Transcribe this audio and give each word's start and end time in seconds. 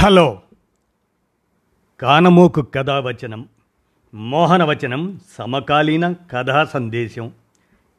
Hello. 0.00 0.42
కానమోకు 2.00 2.62
కథావచనం 2.62 3.48
మోహనవచనం 4.14 5.20
సమకాలీన 5.38 6.12
కథా 6.12 6.64
సందేశం 6.64 7.32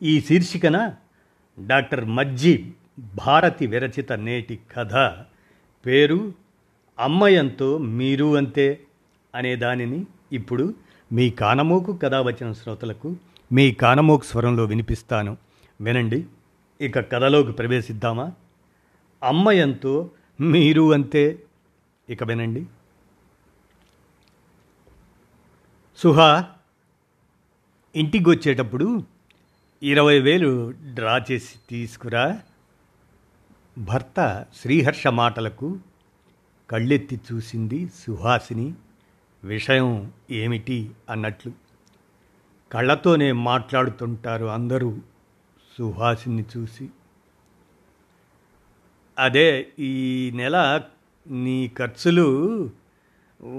ఈ 0.04 0.22
శీర్షికన 0.22 0.94
డాక్టర్ 1.68 2.06
మజ్జి 2.06 2.72
భారతి 3.00 3.68
విరచిత 3.68 4.14
నేటి 4.14 4.60
కథ. 4.78 5.18
పేరు 5.86 6.34
అమ్మయంతో 7.00 7.78
మీరు 7.78 8.38
అంతే 8.38 8.84
అనే 9.36 9.56
దానిని 9.56 10.06
ఇప్పుడు 10.32 10.74
మీ 11.12 11.30
కానమోకు 11.30 11.94
కథావచన 11.94 12.54
శ్రోతలకు 12.54 13.16
మీ 13.52 13.72
కానమోకు 13.72 14.26
స్వరంలో 14.26 14.66
వినిపిస్తాను. 14.66 15.38
వినండి 15.82 16.26
ఇక 16.82 17.00
కథలోకి 17.00 17.52
ప్రవేశిద్దామా? 17.52 18.32
అమ్మయంతో 19.24 20.10
మీరు 20.42 20.94
అంతే 20.94 21.44
ఇక 22.10 22.24
వినండి 22.24 22.66
సుహా 25.98 26.50
ఇంటికి 27.96 28.30
వచ్చేటప్పుడు 28.30 29.04
ఇరవై 29.84 30.20
వేలు 30.20 30.72
డ్రా 30.72 31.26
చేసి 31.32 31.56
తీసుకురా. 31.70 32.42
భర్త 33.78 34.46
శ్రీహర్ష 34.56 35.08
మాటలకు 35.08 35.80
కళ్ళెత్తి 36.70 37.22
చూసింది 37.34 37.90
సుహాసిని. 37.90 38.74
విషయం 39.44 40.14
ఏమిటి 40.32 40.92
అన్నట్లు 41.10 41.52
కళ్ళతోనే 42.72 43.32
మాట్లాడుతుంటారు 43.32 44.46
అందరూ 44.46 44.98
సుహాసిని 45.80 46.46
చూసి. 46.58 46.90
అదే 49.20 49.70
ఈ 49.80 50.32
నెల 50.36 50.82
నీ 51.28 51.72
ఖర్చులు 51.78 52.70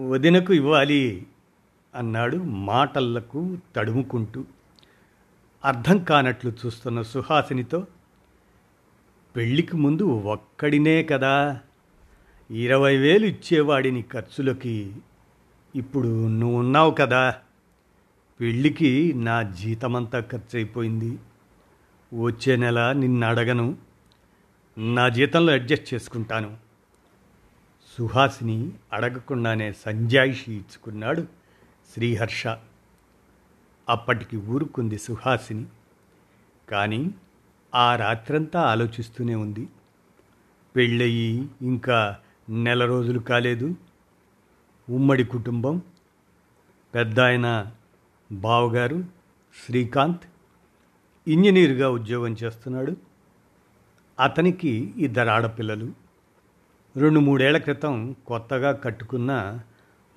వదినకు 0.09 0.52
ఇవ్వాలి 0.52 1.27
అన్నాడు 1.94 2.36
మాటలకు 2.36 3.58
తడుముకుంటూ. 3.77 4.44
అర్థం 5.64 5.98
కానట్లు 5.98 6.53
చూస్తున్న 6.66 7.03
సుహాసినితో 7.03 7.86
పెళ్ళికి 9.36 9.77
ముందు 9.77 10.03
ఒక్కడినే 10.03 11.03
కదా. 11.03 11.61
ఇరవై 12.50 12.97
వేలు 12.97 13.27
ఇచ్చేవాడిని 13.27 14.03
ఖర్చులకి 14.03 14.97
ఇప్పుడు 15.77 16.28
నువ్వు 16.28 16.58
ఉన్నావు 16.58 16.91
కదా. 16.91 17.34
పెళ్ళికి 18.41 19.12
నా 19.16 19.42
జీతమంతా 19.42 20.20
ఖర్చు 20.20 20.56
అయిపోయింది 20.56 21.19
వచ్చే 22.25 22.56
నెల 22.56 22.92
నిన్ను 22.92 23.27
అడగను 23.27 23.77
నా 24.78 25.08
జీతంలో 25.08 25.53
అడ్జస్ట్ 25.53 25.94
చేసుకుంటాను. 25.94 26.69
సుహాసిని 27.98 28.72
అడగకుండానే 28.92 29.72
సంజాయిషి 29.72 30.52
ఇచ్చుకున్నాడు 30.52 31.22
శ్రీహర్ష. 31.94 32.47
అప్పటికి 33.88 34.36
ఊరుకుంది 34.36 34.98
సుహాసిని. 34.98 35.66
కానీ 36.69 37.14
ఆ 37.74 37.97
రాత్రంతా 37.97 38.60
ఆలోచిస్తూనే 38.60 39.34
ఉంది. 39.34 39.69
పెళ్ళయి 40.77 41.48
ఇంకా 41.62 42.16
నెల 42.48 42.84
రోజులు 42.84 43.19
కాలేదు. 43.19 43.74
ఉమ్మడి 44.91 45.25
కుటుంబం 45.25 45.82
పెద్ద 46.94 47.20
ఆయన 47.20 47.72
బావగారు 48.32 49.04
శ్రీకాంత్ 49.66 50.22
ఇంజనీర్గా 51.28 51.91
ఉద్యోగం 51.91 52.36
చేస్తున్నాడు. 52.44 52.97
అతనికి 54.20 54.94
ఇద్దరు 54.97 55.28
ఆడపిల్లలు. 55.28 56.09
రెండు 56.96 57.20
మూడేళ్ళ 57.20 57.58
క్రితం 57.58 58.16
కొత్తగా 58.27 58.72
కట్టుకున్న 58.72 59.60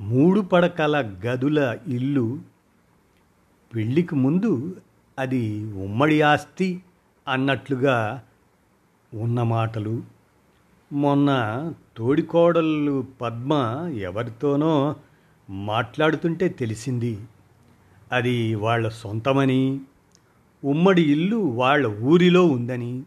మూడు 0.01 0.41
పడకల 0.41 1.15
గదుల 1.25 1.77
ఇల్లు 1.87 2.39
పెళ్ళికి 3.75 4.15
ముందు 4.15 4.75
అది 5.19 5.73
ఉమ్మడి 5.73 6.21
ఆస్తి 6.21 6.83
అన్నట్లుగా 7.27 8.23
ఉన్న 9.13 9.43
మాటలు. 9.43 10.03
మొన్న 10.93 11.29
తోడికోడళ్ళు 11.97 13.07
పద్మ 13.21 13.53
ఎవరితోనో 13.93 14.95
మాట్లాడుతుంటే 15.49 16.47
తెలిసింది. 16.47 17.19
అది 18.11 18.55
వాళ్ళ 18.55 18.89
సొంతమని 18.89 19.79
ఉమ్మడి 20.65 21.01
ఇల్లు 21.01 21.35
వాళ్ళ 21.35 21.87
ఊరిలో 21.87 22.45
ఉందని. 22.45 23.03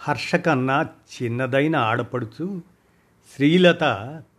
హర్ష 0.00 0.36
కన్నా 0.36 0.82
చిన్నదైన 0.82 1.76
ఆడపడుచు 1.76 2.62
శ్రీలత 3.36 3.84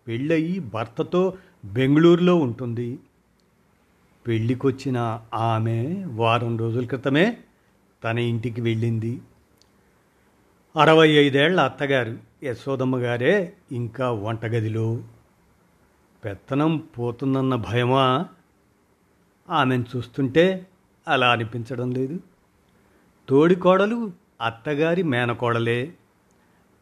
పెళ్ళయి 0.08 0.60
భర్తతో 0.60 1.38
బెంగళూరులో 1.66 2.36
ఉంటుంది. 2.36 3.00
పెళ్ళికొచ్చిన 4.28 5.22
ఆమె 5.34 6.06
వారం 6.08 6.58
రోజుల 6.58 6.86
క్రితమే 6.86 7.38
తన 8.04 8.20
ఇంటికి 8.20 8.62
వెళ్ళింది. 8.62 9.22
అరవై 10.76 11.10
ఐదేళ్ళ 11.10 11.62
అత్తగారు 11.62 12.18
యశోదమ్మ 12.44 12.98
గారే 12.98 13.54
ఇంకా 13.72 14.12
వంటగదిలో. 14.12 15.04
పెత్తనం 16.26 16.78
పోతుందన్న 16.78 17.56
భయమా? 17.56 18.26
ఆమెను 19.50 19.86
చూస్తుంటే 19.96 20.68
అలా 21.08 21.32
అనిపించడం 21.32 21.92
లేదు. 21.92 22.20
తోడికోడలు 23.30 24.29
అత్తగారి 24.42 25.04
మేనకోడలే. 25.04 25.94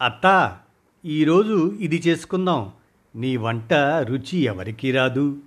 అత్త 0.02 0.58
ఈరోజు 1.04 1.72
ఇది 1.80 2.02
చేసుకుందాం. 2.06 2.72
నీ 3.16 3.36
వంట 3.36 3.72
రుచి 3.74 4.38
ఎవరికీ 4.38 4.92
రాదు 4.92 5.38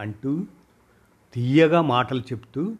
అంటూ 0.00 0.44
తీయగా 1.34 1.80
మాటలు 1.80 2.20
చెప్తూ 2.20 2.76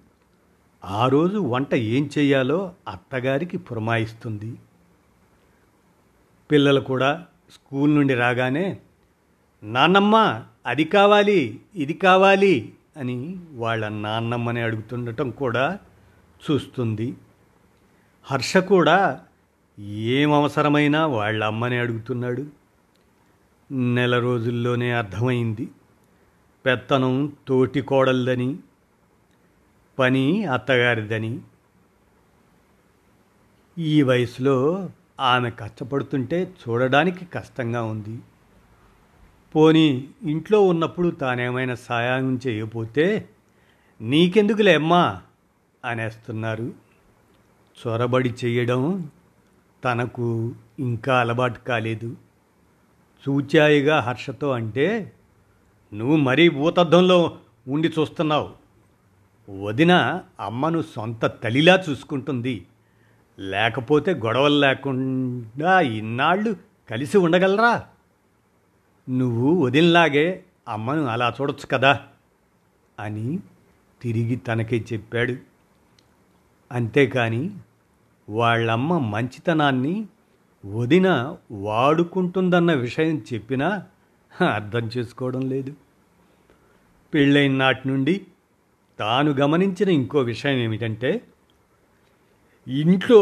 ఆ 0.85 1.09
రోజు 1.09 1.39
వంట 1.39 1.75
ఏం 1.75 2.11
చేయాలో 2.19 2.73
అత్తగారికి 2.89 3.59
పురమాయిస్తుంది. 3.59 4.57
పిల్లలు 6.51 6.81
కూడా 6.81 7.27
స్కూల్ 7.53 7.95
నుండి 7.95 8.15
రాగానే 8.15 8.79
నాన్నమ్మ 9.63 10.43
అది 10.67 10.85
కావాలి 10.85 11.61
ఇది 11.75 11.95
కావాలి 11.95 12.73
అని 12.97 13.37
వాళ్ళ 13.53 13.89
నాన్నమ్మని 13.89 14.61
అడుగుతుండటం 14.61 15.31
కూడా 15.31 15.79
చూస్తుంది. 16.51 17.17
హర్ష 18.25 18.57
కూడా 18.57 19.21
ఏం 19.87 20.33
అవసరమైనా 20.33 21.07
వాళ్ళ 21.07 21.45
అమ్మని 21.45 21.79
అడుగుతున్నాడు. 21.79 22.47
నెల 23.73 24.19
రోజుల్లోనే 24.19 24.93
అర్థమైంది. 24.93 25.69
పెత్తనం 26.67 27.33
తోటి 27.49 27.81
కోడలదని 27.81 28.59
పని 29.99 30.45
అత్తగారిదని. 30.45 31.41
ఈ 33.79 34.03
వయసులో 34.03 34.89
ఆమె 35.21 35.51
కష్టపడుతుంటే 35.51 36.55
చూడడానికి 36.69 37.25
కష్టంగా 37.25 37.83
ఉంది. 37.83 38.21
పోనీ 39.55 40.09
ఇంట్లో 40.23 40.63
ఉన్నప్పుడు 40.63 41.09
తానేమైనా 41.09 41.75
సాయం 41.75 42.41
చేయకపోతే 42.47 43.29
నీకెందుకులే 44.01 44.75
అమ్మా 44.75 45.23
అనేస్తున్నారు. 45.85 46.90
చొరబడి 47.87 48.35
చేయడం 48.45 49.11
తనకు 49.85 50.55
ఇంకా 50.79 51.21
అలవాటు 51.21 51.59
కాలేదు. 51.59 52.17
చూచాయిగా 53.29 54.01
హర్షతో 54.01 54.51
అంటే 54.51 55.13
నువ్వు 55.95 56.17
మరీ 56.17 56.49
భూతద్దంలో 56.49 57.37
ఉండి 57.69 57.89
చూస్తున్నావు. 57.89 58.51
వదిన 59.63 60.23
అమ్మను 60.41 60.83
సొంత 60.83 61.27
తల్లిలా 61.27 61.85
చూసుకుంటుంది. 61.91 62.67
లేకపోతే 63.39 64.15
గొడవలు 64.15 64.61
లేకుండా 64.61 65.81
ఇన్నాళ్ళు 65.81 66.57
కలిసి 66.91 67.19
ఉండగలరా? 67.19 67.85
నువ్వు 69.09 69.65
వదినలాగే 69.65 70.45
అమ్మను 70.69 71.05
అలా 71.05 71.35
చూడొచ్చు 71.41 71.67
కదా 71.67 72.01
అని 73.01 73.39
తిరిగి 74.03 74.37
తనకే 74.37 74.85
చెప్పాడు. 74.93 75.37
అంతేకాని 76.73 77.51
వాళ్ళమ్మ 78.31 78.99
మంచితనాన్ని 78.99 80.07
వదిన 80.67 81.37
వాడుకుంటుందన్న 81.51 82.73
విషయం 82.73 83.23
చెప్పినా 83.33 83.87
అర్థం 84.55 84.91
చేసుకోవడం 84.97 85.41
లేదు. 85.41 85.73
పెళ్ళైన 87.15 87.53
నాటి 87.53 87.89
నుండి 87.89 88.27
తాను 88.99 89.31
గమనించిన 89.31 89.89
ఇంకో 89.89 90.19
విషయం 90.19 90.53
ఏమిటంటే 90.53 91.23
ఇంట్లో 92.67 93.21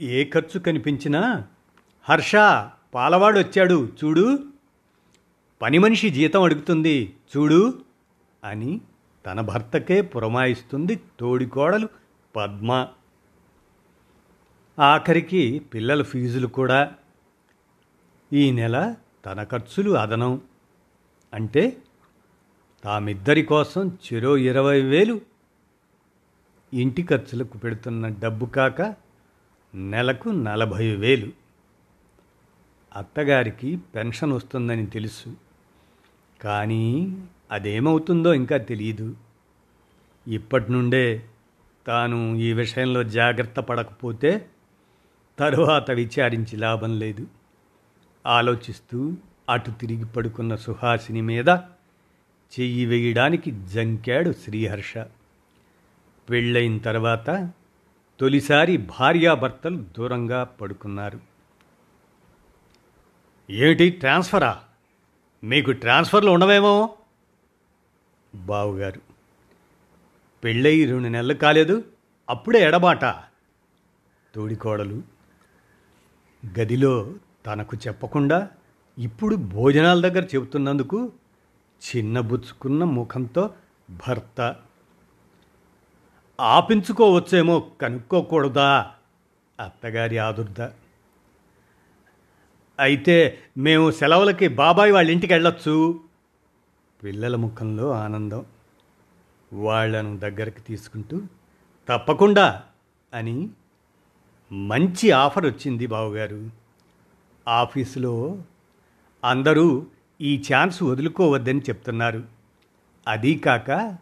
ఏ 0.00 0.24
ఖర్చు 0.24 0.58
కనిపించినా 0.58 1.44
హర్ష 2.02 2.32
పాలవాడు 2.94 3.38
వచ్చాడు 3.38 3.92
చూడు 4.04 4.38
పని 5.62 5.78
మనిషి 5.78 6.10
జీతం 6.10 6.42
అడుగుతుంది 6.42 7.14
చూడు 7.36 7.80
అని 8.44 8.80
తన 9.26 9.40
భర్తకే 9.40 10.00
పురమాయిస్తుంది 10.00 11.00
తోడికోడలు 11.20 11.88
పద్మ. 12.36 12.88
ఆఖరికి 14.78 15.62
పిల్లల 15.74 16.02
ఫీజులు 16.02 16.46
కూడా. 16.46 16.94
ఈ 18.32 18.50
నెల 18.50 18.94
తన 19.26 19.44
ఖర్చులు 19.44 19.90
అదనం. 19.90 20.40
అంటే 21.34 21.76
తామిద్దరి 22.84 23.42
కోసం 23.42 23.88
చెరో 23.88 24.36
ఇరవై 24.36 24.80
వేలు. 24.80 25.20
ఇంటి 26.74 27.02
ఖర్చులకు 27.02 27.58
పెడుతున్న 27.58 28.08
డబ్బు 28.08 28.46
కాక 28.46 28.94
నెలకు 29.74 30.28
నలభై 30.28 30.96
వేలు. 30.96 31.32
అత్తగారికి 32.96 33.76
పెన్షన్ 33.76 34.32
వస్తుందని 34.32 34.86
తెలుసు. 34.86 35.36
కానీ 36.40 37.16
అదేమవుతుందో 37.50 38.34
ఇంకా 38.34 38.56
తెలియదు 38.56 39.16
ఇప్పటి 40.28 40.72
నుండే 40.72 41.28
తాను 41.86 42.34
ఈ 42.34 42.52
విషయంలో 42.52 43.02
జాగ్రత్త 43.02 43.60
పడకపోతే 43.60 44.48
తరువాత 45.38 45.90
విచారించి 45.90 46.56
లాభం 46.56 46.98
లేదు. 46.98 47.26
ఆలోచిస్తూ 48.26 49.16
అటు 49.50 49.70
తిరిగి 49.70 50.04
పడుకున్న 50.04 50.56
సుహాసిని 50.56 51.20
మీద 51.20 51.48
చెయ్యి 52.60 52.86
వేయడానికి 52.86 53.50
జంకాడు 53.50 54.32
శ్రీహర్ష. 54.32 54.98
పెళ్ళైన 56.30 56.78
తర్వాత 56.78 57.50
తొలిసారి 58.20 58.76
భార్యాభర్తలు 58.76 59.84
దూరంగా 59.98 60.44
పడుకున్నారు. 60.44 61.20
ఏమిటి 63.50 63.90
ట్రాన్స్ఫరా? 63.90 64.60
మీకు 65.44 65.70
ట్రాన్స్ఫర్లు 65.70 66.30
ఉండవేమో? 66.30 66.96
బావుగారు 68.34 69.00
పెళ్ళై 70.44 70.84
రెండు 70.84 71.08
నెలలు 71.08 71.34
కాలేదు 71.34 71.84
అప్పుడే 72.30 72.60
ఎడబాట. 72.62 73.04
తోడికోడలు 74.34 75.02
గదిలో 76.46 77.14
తనకు 77.46 77.76
చెప్పకుండా 77.76 78.48
ఇప్పుడు 78.98 79.36
భోజనాల 79.36 80.08
దగ్గర 80.08 80.24
చెబుతున్నందుకు 80.24 81.12
చిన్నబుచ్చుకున్న 81.82 82.84
ముఖంతో 82.84 83.50
భర్త 83.90 84.56
ఆపించుకోవచ్చేమో 86.40 87.70
కనుక్కోకూడదా? 87.80 88.90
అత్తగారి 89.60 90.18
ఆదుర్ద. 90.18 90.60
అయితే 92.78 93.38
మేము 93.58 93.90
సెలవులకి 93.90 94.48
బాబాయ్ 94.48 94.92
వాళ్ళ 94.92 95.10
ఇంటికి 95.10 95.32
వెళ్ళొచ్చు. 95.32 96.00
పిల్లల 97.04 97.36
ముఖంలో 97.36 97.90
ఆనందం. 97.90 98.46
వాళ్ళను 99.52 100.18
దగ్గరకు 100.18 100.60
తీసుకుంటూ 100.60 101.22
తప్పకుండా 101.88 102.62
అని 103.14 103.48
మంచి 104.52 105.10
ఆఫర్ 105.10 105.46
వచ్చింది 105.46 105.86
బావగారు. 105.86 106.50
ఆఫీసులో 107.48 108.42
అందరూ 109.24 109.86
ఈ 110.20 110.42
ఛాన్స్ 110.54 110.82
వదులుకోవద్దని 110.82 111.60
చెప్తున్నారు. 111.60 112.24
అదీ 113.08 113.34
కాక 113.34 113.98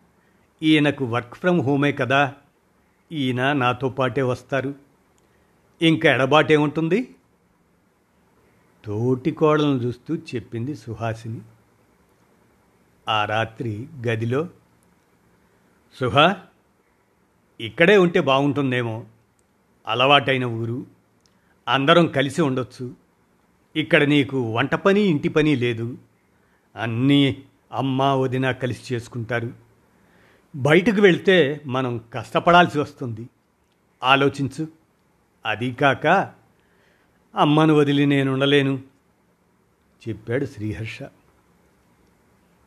ఈయనకు 0.62 1.05
వర్క్ 1.05 1.35
ఫ్రమ్ 1.35 1.61
హోమే 1.61 1.93
కదా. 1.93 2.35
ఈయన 3.12 3.52
నాతో 3.52 3.88
పాటే 3.88 4.23
వస్తారు. 4.23 4.75
ఇంకా 5.82 6.14
ఎడబాటే 6.14 6.56
ఉంటుంది? 6.56 7.14
తోటి 8.85 9.31
కోడలను 9.31 9.79
చూస్తూ 9.79 10.17
చెప్పింది 10.17 10.75
సుహాసిని. 10.75 11.41
ఆ 13.08 13.25
రాత్రి 13.25 13.88
గదిలో 14.08 14.49
సుహా 16.00 16.37
ఇక్కడే 17.61 17.99
ఉంటే 17.99 18.20
బాగుంటుందేమో 18.20 19.05
అలవాటైన 19.87 20.44
ఊరు. 20.44 20.87
అందరం 21.69 22.06
కలిసి 22.06 22.43
ఉండొచ్చు. 22.43 22.94
ఇక్కడ 23.77 24.03
నీకు 24.03 24.53
వంట 24.53 24.75
పని 24.75 25.00
ఇంటి 25.00 25.29
పని 25.29 25.56
లేదు. 25.56 25.99
అన్నీ 26.77 27.43
అమ్మ 27.73 28.03
వదిన 28.03 28.50
కలిసి 28.50 28.94
చేసుకుంటారు. 28.94 29.50
బయటకు 30.56 31.00
వెళ్తే 31.00 31.61
మనం 31.67 32.00
కష్టపడాల్సి 32.15 32.79
వస్తుంది. 32.79 33.29
ఆలోచించు. 34.03 34.69
అదీ 35.47 35.73
కాక 35.73 36.32
అమ్మను 37.35 37.75
వదిలి 37.75 38.06
నేను 38.06 38.32
ఉండలేను. 38.32 38.82
చెప్పాడు 40.09 40.47
శ్రీహర్ష. 40.47 40.99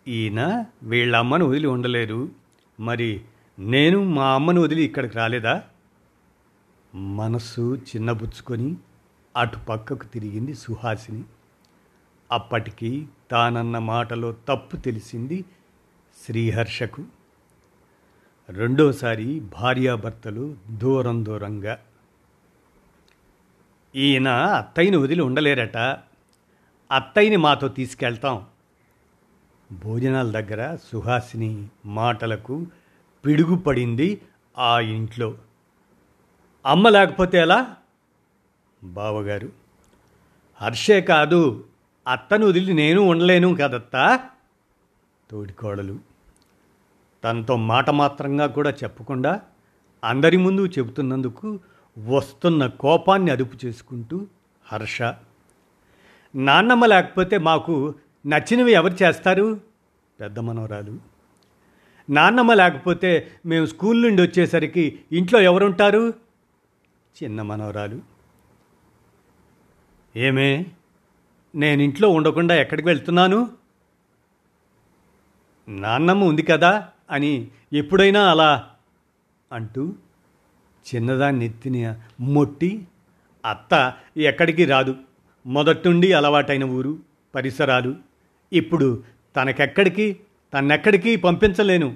ఈయన 0.08 0.66
వీళ్ళ 0.84 1.16
అమ్మను 1.16 1.46
వదిలి 1.46 1.68
ఉండలేరు. 1.68 2.30
మరి 2.80 3.22
నేను 3.60 4.04
మా 4.04 4.36
అమ్మను 4.36 4.62
వదిలి 4.62 4.84
ఇక్కడికి 4.84 5.18
రాలేదా? 5.18 5.64
మనస్సు 6.96 7.76
చిన్నబుచ్చుకొని 7.76 8.76
అటు 9.38 9.58
పక్కకు 9.60 10.04
తిరిగింది 10.04 10.54
సుహాసిని. 10.54 11.24
అప్పటికి 12.32 13.08
తానన్న 13.32 13.78
మాటలో 13.78 14.36
తప్పు 14.48 14.78
తెలిసింది 14.78 15.46
శ్రీహర్షకు. 16.26 17.04
రెండోసారి 18.50 19.40
భార్యాభర్తలు 19.40 20.58
దూరం 20.70 21.26
దూరంగా. 21.26 21.80
ఈయన 23.96 24.28
అత్తయ్యని 24.28 24.98
వదిలి 24.98 25.22
ఉండలేరట. 25.22 25.78
అత్తయ్యని 26.92 27.38
మాతో 27.38 27.68
తీసుకెళ్తాం. 27.68 28.46
భోజనాల 29.72 30.32
దగ్గర 30.32 30.76
సుహాసిని 30.76 31.68
మాటలకు 31.86 32.68
పిడుగుపడింది 33.26 34.22
ఆ 34.58 34.80
ఇంట్లో. 34.80 35.38
అమ్మ 36.66 36.90
లేకపోతే 36.90 37.38
ఎలా? 37.38 37.76
బావగారు. 38.84 39.52
హర్షే 40.62 41.02
కాదు 41.02 41.66
అత్తను 42.08 42.46
వదిలి 42.46 42.74
నేను 42.74 43.02
ఉండలేను 43.02 43.56
కదత్తా. 43.56 44.20
తోడికోడలు 45.32 46.00
తనతో 47.24 47.56
మాట 47.56 47.90
మాత్రంగా 47.90 48.48
కూడా 48.48 48.70
చెప్పకుండా 48.70 49.42
అందరి 50.04 50.38
ముందు 50.38 50.68
చెబుతున్నందుకు 50.68 51.60
వస్తున్న 51.98 52.68
కోపాన్ని 52.68 53.32
అదుపు 53.32 53.66
చేసుకుంటూ 53.66 54.28
హర్ష 54.66 55.02
నాన్నమ్మ 56.36 56.86
లేకపోతే 56.86 57.38
మాకు 57.38 57.96
నచ్చినవి 58.26 58.72
ఎవరు 58.72 58.94
చేస్తారు? 58.94 59.62
పెద్ద 60.20 60.40
మనవరాలు. 60.40 61.00
నాన్నమ్మ 62.10 62.54
లేకపోతే 62.54 63.32
మేము 63.46 63.66
స్కూల్ 63.66 64.02
నుండి 64.02 64.22
వచ్చేసరికి 64.22 65.00
ఇంట్లో 65.12 65.42
ఎవరుంటారు? 65.42 66.23
చిన్న 67.14 67.42
మనవరాలు. 67.42 68.02
ఏమే 70.16 70.66
నేను 71.56 71.82
ఇంట్లో 71.82 72.10
ఉండకుండా 72.10 72.56
ఎక్కడికి 72.56 72.88
వెళ్తున్నాను? 72.88 73.50
నాన్నమ్మ 75.68 76.24
ఉంది 76.24 76.42
కదా 76.42 76.90
అని 77.12 77.48
ఎప్పుడైనా 77.74 78.32
అలా 78.32 78.70
అంటూ 79.52 79.94
చిన్నదాన్ని 80.96 81.46
ఎత్తిన 81.46 81.96
మొట్టి 82.20 82.88
అత్త 83.50 83.94
ఎక్కడికి 84.18 84.66
రాదు. 84.66 84.96
మొదట్టుండి 85.46 86.14
అలవాటైన 86.14 86.64
ఊరు 86.64 87.00
పరిసరాలు. 87.36 87.96
ఇప్పుడు 88.54 89.04
తనకెక్కడికి 89.36 90.20
తన్నెక్కడికి 90.54 91.16
పంపించలేను. 91.16 91.96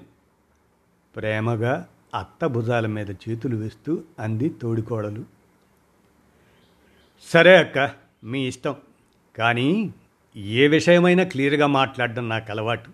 ప్రేమగా 1.15 1.87
అత్త 2.15 2.45
భుజాల 2.45 2.87
మీద 2.87 3.11
చేతులు 3.11 3.55
వేస్తూ 3.55 4.03
అంది 4.19 4.49
తోడికోడలు. 4.49 5.25
సరే 7.23 7.57
అక్క 7.57 7.91
మీ 8.23 8.47
ఇష్టం. 8.47 8.75
కానీ 9.37 9.93
ఏ 10.35 10.67
విషయమైనా 10.67 11.23
క్లియర్గా 11.23 11.67
మాట్లాడడం 11.67 12.29
నాకు 12.29 12.51
అలవాటు. 12.51 12.91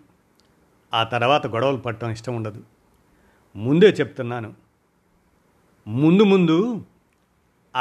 ఆ 0.93 1.03
తర్వాత 1.03 1.47
గొడవలు 1.47 1.77
పడటం 1.77 2.09
ఇష్టం 2.09 2.35
ఉండదు. 2.35 2.63
ముందే 3.55 3.85
చెప్తున్నాను. 3.85 4.53
ముందు 5.87 6.23
ముందు 6.23 6.85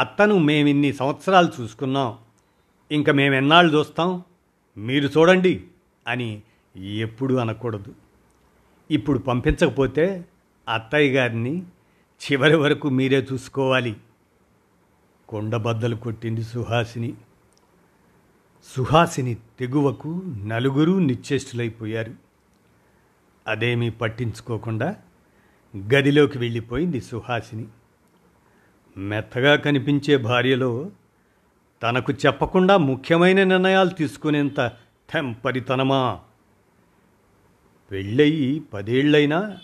అత్తను 0.00 0.38
మేమిన్ని 0.38 0.92
సంవత్సరాలు 0.92 1.52
చూసుకున్నాం. 1.60 2.18
ఇంకా 2.92 3.12
మేము 3.12 3.34
ఎన్నాళ్ళు 3.34 3.78
చూస్తాం? 3.78 4.22
మీరు 4.76 5.08
చూడండి 5.08 5.64
అని 6.06 6.42
ఎప్పుడు 6.76 7.34
అనకూడదు. 7.34 7.94
ఇప్పుడు 8.90 9.18
పంపించకపోతే 9.18 10.24
అత్తయ్య 10.68 11.12
గారిని 11.12 11.62
చివరి 12.22 12.56
వరకు 12.56 12.88
మీరే 12.88 13.26
చూసుకోవాలి. 13.32 13.96
కొండబద్దలు 15.28 15.96
కొట్టింది 15.96 16.42
సుహాసిని. 16.42 17.14
సుహాసిని 18.76 19.34
తెగువకు 19.34 20.22
నలుగురు 20.44 20.92
నిశ్చేష్టులైపోయారు. 20.92 22.14
అదేమీ 23.46 23.90
పట్టించుకోకుండా 23.90 24.96
గదిలోకి 25.76 26.38
వెళ్ళిపోయింది 26.38 27.00
సుహాసిని. 27.00 27.66
మెత్తగా 28.96 29.56
కనిపించే 29.56 30.16
భార్యలో 30.16 30.90
తనకు 31.82 32.12
చెప్పకుండా 32.12 32.76
ముఖ్యమైన 32.76 33.44
నిర్ణయాలు 33.44 33.90
తీసుకునేంత 33.90 34.60
తెంపరితనమా? 35.12 36.20
పెళ్ళయి 37.90 38.58
పదేళ్ళైనా 38.58 39.58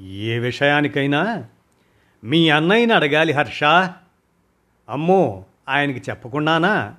ఏ 0.00 0.38
విషయానికైనా 0.38 1.44
మీ 2.24 2.48
అన్నయ్యని 2.48 2.92
అడగాలి 2.92 3.32
హర్ష. 3.32 3.64
అమ్మో 4.88 5.44
ఆయనకి 5.68 6.10
చెప్పకుండానా? 6.10 6.96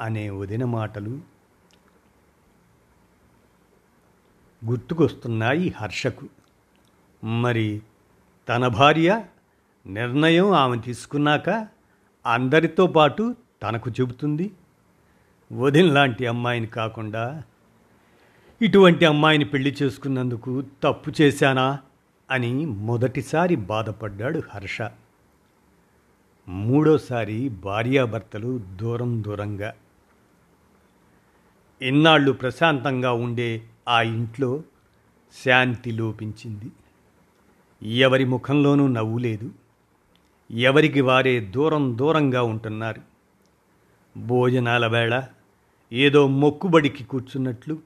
అనే 0.00 0.30
వదిన 0.30 0.64
మాటలు 0.64 1.10
గుర్తుకొస్తున్నాయి 4.66 5.74
హర్షకు. 5.76 6.28
మరి 7.24 7.82
తన 8.48 8.66
భార్య 8.66 9.24
నిర్ణయం 9.86 10.52
ఆమె 10.52 10.78
తీసుకున్నాక 10.78 11.66
అందరితో 12.26 12.86
పాటు 12.86 13.36
తనకు 13.62 13.90
చెబుతుంది. 13.90 14.50
వదిన 15.52 15.92
లాంటి 15.92 16.26
అమ్మాయిని 16.26 16.66
కాకుండా 16.66 17.42
ఇటువంటి 18.62 19.04
అమ్మాయిని 19.04 19.44
పెళ్ళి 19.44 19.76
చేసుకున్నందుకు 19.82 20.64
తప్పు 20.82 21.12
చేశానా? 21.20 21.78
అని 22.30 22.66
మొదటిసారి 22.66 23.56
బాధపడ్డాడు 23.56 24.42
హర్ష. 24.50 24.82
మూడోసారి 26.48 27.48
భార్యాభర్తలు 27.48 28.60
దూరం 28.76 29.24
దూరంగా. 29.24 29.74
ఇన్నాళ్ళు 31.82 32.32
ప్రశాంతంగా 32.32 33.12
ఉండే 33.12 33.62
ఆ 33.88 34.02
ఇంట్లో 34.02 34.62
శాంతి 35.44 35.92
లోపించింది. 35.92 36.72
ఎవరి 37.98 38.24
ముఖంలోనూ 38.24 38.86
నవ్వు 38.86 39.18
లేదు 39.18 39.50
ఎవరికి 40.50 41.00
వారే 41.00 41.40
దూరం 41.40 41.98
దూరంగా 41.98 42.42
ఉంటున్నారు. 42.42 43.02
భోజనాల 44.18 44.86
వేళ 44.86 45.22
ఏదో 45.92 46.26
మొక్కుబడికి 46.26 47.04
కూర్చున్నట్లు 47.04 47.78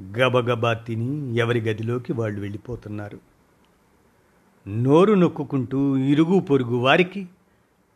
గబగబా 0.00 0.72
తిని 0.72 1.36
ఎవరి 1.36 1.60
గదిలోకి 1.60 2.12
వాళ్ళు 2.12 2.40
వెళ్ళిపోతున్నారు. 2.40 3.29
నోరు 4.70 5.14
నొక్కుంటూ 5.14 5.96
ఇరుగు 5.96 6.40
పొరుగు 6.40 6.76
వారికి 6.76 7.28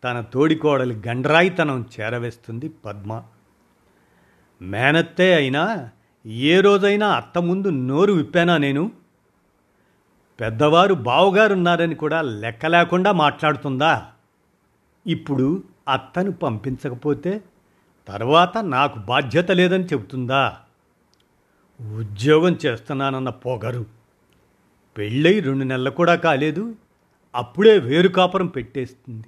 తన 0.05 0.21
తోడికోడలి 0.21 1.03
గండ్రాయితనం 1.09 1.87
చేరవేస్తుంది 2.01 2.69
పద్మ. 2.69 3.23
మేనత్తే 4.63 5.35
అయినా 5.35 5.91
ఏ 6.27 6.61
రోజైనా 6.61 7.09
అత్త 7.09 7.39
ముందు 7.39 7.69
నోరు 7.69 8.13
విప్పానా 8.13 8.57
నేను? 8.57 8.91
పెద్దవారు 10.41 10.95
బావగారున్నారని 10.95 11.95
కూడా 11.95 12.23
లెక్క 12.23 12.67
లేకుండా 12.67 13.13
మాట్లాడుతుందా? 13.13 14.07
ఇప్పుడు 15.07 15.63
అత్తను 15.89 16.33
పంపించకపోతే 16.33 17.45
తర్వాత 18.09 18.59
నాకు 18.59 18.99
బాధ్యత 18.99 19.51
లేదని 19.51 19.85
చెబుతుందా? 19.85 20.59
ఉద్యోగం 21.97 22.59
చేస్తున్నానన్న 22.67 23.31
పొగరు. 23.31 24.04
పెళ్ళై 24.97 25.41
రెండు 25.41 25.65
నెలలు 25.65 25.91
కూడా 25.91 26.15
కాలేదు 26.15 26.75
అప్పుడే 27.35 27.79
వేరు 27.79 28.09
కాపురం 28.09 28.47
పెట్టేస్తుంది. 28.47 29.27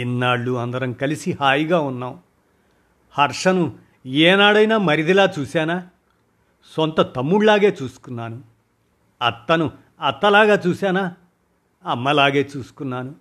ఇన్నాళ్ళు 0.00 0.52
అందరం 0.52 0.92
కలిసి 0.92 1.32
హాయిగా 1.32 1.80
ఉన్నాం. 1.80 2.20
హర్షను 3.10 3.78
ఏనాడైనా 4.06 4.78
మరిదిలా 4.78 5.32
చూశానా? 5.38 5.88
సొంత 6.76 7.00
తమ్ముళ్ళాగే 7.00 7.76
చూసుకున్నాను. 7.82 8.42
అత్తను 9.26 9.70
అత్తలాగా 10.00 10.62
చూశానా? 10.66 11.14
అమ్మలాగే 11.86 12.48
చూసుకున్నాను. 12.56 13.14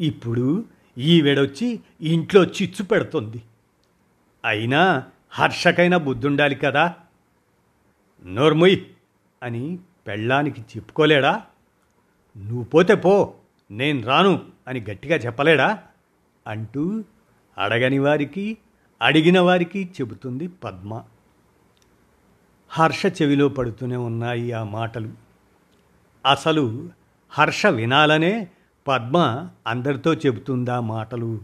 ఇప్పుడు 0.00 0.64
ఈవిడొచ్చి 0.98 1.80
ఇంట్లో 2.00 2.44
చిచ్చు 2.44 2.84
పెడుతుంది. 2.84 3.42
అయినా 4.44 5.04
హర్షకైనా 5.30 5.96
బుద్ధుండాలి 5.96 6.54
కదా? 6.54 6.94
నోర్ముయ్ 8.26 8.80
అని 9.42 9.78
పెళ్ళానికి 10.06 10.60
చెప్పుకోలేడా? 10.60 11.42
నువ్వు 12.36 12.64
పోతే 12.64 12.94
పో 12.94 13.34
నేను 13.70 14.02
రాను 14.02 14.44
అని 14.68 14.80
గట్టిగా 14.80 15.16
చెప్పలేడా? 15.16 15.82
అంటూ 16.46 17.04
అడగని 17.58 17.98
వారికి 17.98 18.58
అడిగిన 19.02 19.40
వారికి 19.40 19.90
చెబుతుంది 20.00 20.48
పద్మ. 20.48 21.02
హర్ష 22.68 23.06
చెవిలో 23.06 23.48
పడుతూనే 23.48 23.96
ఉన్నాయి 23.96 24.52
ఆ 24.52 24.64
మాటలు. 24.64 25.10
అసలు 26.26 26.90
హర్ష 27.30 27.66
వినాలనే 27.66 28.48
పద్మ 28.88 29.48
అందరితో 29.66 30.14
చెబుతుందా 30.14 30.80
మాటలు. 30.80 31.40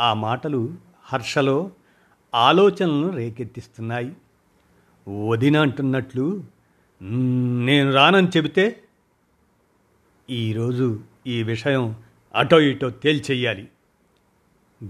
ఆ 0.00 0.14
మాటలు 0.14 0.74
హర్షలో 1.04 1.70
ఆలోచనలను 2.34 3.08
రేకెత్తిస్తున్నాయి. 3.08 4.16
వదిన 5.28 5.60
అంటున్నట్లు 5.60 6.44
నేను 7.02 7.92
రానని 7.92 8.28
చెబితే 8.36 8.82
ఈరోజు 10.30 11.00
ఈ 11.26 11.42
విషయం 11.42 11.96
అటో 12.34 12.60
ఇటో 12.60 12.90
తేల్చెయ్యాలి 12.90 13.68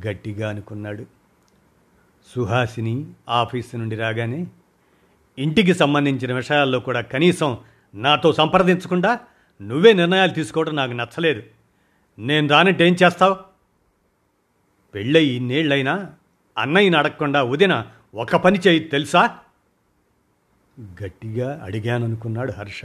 గట్టిగా 0.07 0.49
అనుకున్నాడు. 0.49 1.07
సుహాసిని 2.27 3.07
ఆఫీసు 3.29 3.77
నుండి 3.77 3.97
రాగానే 3.97 4.47
ఇంటికి 5.39 5.75
సంబంధించిన 5.75 6.33
విషయాల్లో 6.33 6.81
కూడా 6.81 7.01
కనీసం 7.01 7.59
నాతో 7.95 8.33
సంప్రదించకుండా 8.33 9.21
నువ్వే 9.63 9.93
నిర్ణయాలు 9.93 10.31
తీసుకోవడం 10.31 10.77
నాకు 10.77 10.93
నచ్చలేదు. 10.93 11.43
నేను 12.19 12.49
రానంటే 12.49 12.89
ఏం 12.89 12.97
చేస్తావు? 13.03 13.37
పెళ్ళయి 14.95 15.27
ఇన్నేళ్ళైనా 15.27 16.13
అన్నయ్యని 16.59 16.97
అడగకుండా 16.97 17.43
వదిన 17.43 17.87
ఒక 18.15 18.37
పని 18.37 18.59
చేయి 18.59 18.81
తెలుసా? 18.81 19.39
గట్టిగా 20.81 21.65
అడిగాననుకున్నాడు 21.65 22.53
హర్ష. 22.53 22.83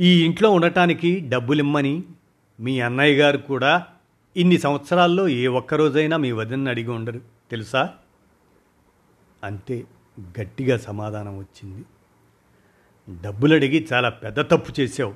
ఈ 0.00 0.24
ఇంట్లో 0.24 0.50
ఉండటానికి 0.50 1.20
డబ్బులిమ్మని 1.28 2.02
మీ 2.60 2.80
అన్నయ్య 2.80 3.16
గారు 3.16 3.38
కూడా 3.38 3.86
ఇన్ని 4.36 4.58
సంవత్సరాల్లో 4.58 5.28
ఏ 5.28 5.46
ఒక్కరోజైనా 5.46 6.16
మీ 6.16 6.32
వదిన 6.32 6.68
అడిగి 6.68 6.90
ఉండరు 6.90 7.20
తెలుసా? 7.50 7.94
అంతే 9.44 9.84
గట్టిగా 10.40 10.76
సమాధానం 10.76 11.38
వచ్చింది. 11.38 11.84
డబ్బులు 13.20 13.54
అడిగి 13.54 13.88
చాలా 13.92 14.08
పెద్ద 14.08 14.40
తప్పు 14.40 14.80
చేసావు 14.80 15.14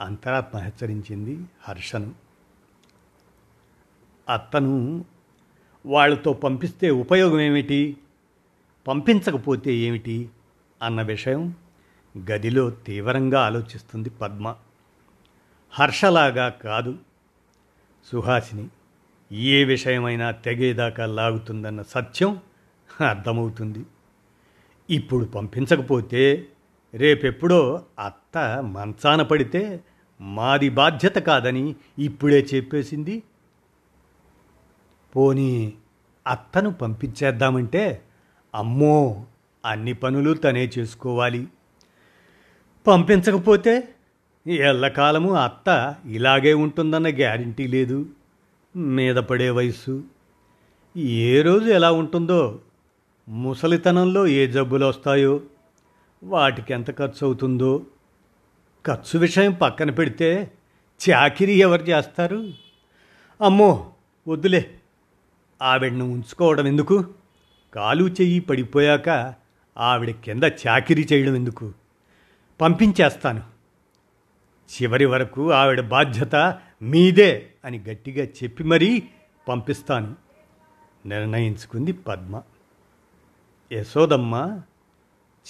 అంతరాత్మ 0.00 0.58
హెచ్చరించింది 0.58 1.44
హర్షను. 1.62 2.14
అత్తను 4.32 5.04
వాళ్ళతో 5.86 6.32
పంపిస్తే 6.32 6.90
ఉపయోగం 6.90 7.40
ఏమిటి 7.40 7.96
పంపించకపోతే 8.88 9.74
ఏమిటి? 9.74 10.28
అన్న 10.82 11.02
విషయం 11.02 11.54
గదిలో 12.30 12.70
తీవ్రంగా 12.70 13.40
ఆలోచిస్తుంది 13.40 14.10
పద్మ. 14.10 14.54
హర్షలాగా 15.70 16.48
కాదు. 16.48 16.98
సుహాసిని 18.12 18.68
ఏ 19.32 19.64
విషయమైనా 19.64 20.30
తెగేదాకా 20.30 21.06
లాగుతుందన్న 21.06 21.82
సత్యం 21.82 22.38
అర్థమవుతుంది. 23.08 23.86
ఇప్పుడు 24.90 25.24
పంపించకపోతే 25.24 26.46
రేపెప్పుడో 26.94 27.82
అత్త 27.98 28.38
మంచాన 28.62 29.22
పడితే 29.22 29.84
మాది 30.20 30.68
బాధ్యత 30.70 31.14
కాదని 31.14 31.74
ఇప్పుడే 31.98 32.46
చెప్పేసింది. 32.54 33.22
పోనీ 35.16 35.74
అత్తను 36.26 36.72
పంపించేద్దామంటే 36.72 38.02
అమ్మో 38.54 39.26
అన్ని 39.64 39.92
పనులు 39.92 40.34
తనే 40.34 40.70
చేసుకోవాలి. 40.78 41.46
పంపించకపోతే 42.86 43.88
ఎల్లకాలము 44.46 45.32
అత్త 45.32 45.94
ఇలాగే 46.06 46.54
ఉంటుందన్న 46.54 47.08
గ్యారంటీ 47.08 47.66
లేదు. 47.66 48.06
మీద 48.76 49.16
పడే 49.16 49.50
వయసు 49.50 50.04
ఏ 50.96 51.42
రోజు 51.42 51.70
ఎలా 51.70 51.92
ఉంటుందో 51.92 52.58
ముసలితనంలో 53.28 54.26
ఏ 54.26 54.46
జబ్బులు 54.46 54.86
వస్తాయో 54.86 55.40
వాటికి 56.24 56.72
ఎంత 56.72 56.98
ఖర్చు 56.98 57.26
అవుతుందో 57.26 57.86
ఖర్చు 58.86 59.18
విషయం 59.18 59.52
పక్కన 59.52 59.90
పెడితే 59.90 60.52
చాకిరీ 61.10 61.52
ఎవరు 61.52 61.82
చేస్తారు? 61.82 62.52
అమ్మో 63.40 63.92
వద్దులే. 64.28 64.70
ఆవిడను 65.62 66.04
ఉంచుకోవడం 66.12 66.66
ఎందుకు? 66.66 67.04
కాలు 67.74 68.08
చెయ్యి 68.08 68.40
పడిపోయాక 68.40 69.34
ఆవిడ 69.78 70.10
కింద 70.10 70.42
చాకిరీ 70.44 71.06
చేయడం 71.12 71.36
ఎందుకు? 71.36 71.72
పంపించేస్తాను. 72.60 73.42
చివరి 74.64 75.04
వరకు 75.04 75.52
ఆవిడ 75.52 75.80
బాధ్యత 75.80 76.58
మీదే 76.82 77.46
అని 77.64 77.78
గట్టిగా 77.78 78.24
చెప్పి 78.24 78.64
మరీ 78.64 79.02
పంపిస్తాను. 79.48 80.14
నిర్ణయించుకుంది 81.06 81.92
పద్మ. 81.92 82.42
యశోదమ్మ 83.72 84.60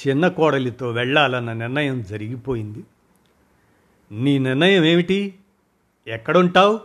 చిన్న 0.07 0.29
కోడలితో 0.29 0.91
వెళ్ళాలన్న 0.91 1.53
నిర్ణయం 1.53 2.03
జరిగిపోయింది. 2.03 2.85
నీ 4.13 4.39
నిర్ణయం 4.39 4.85
ఏమిటి? 4.85 5.35
ఎక్కడుంటావు? 6.07 6.81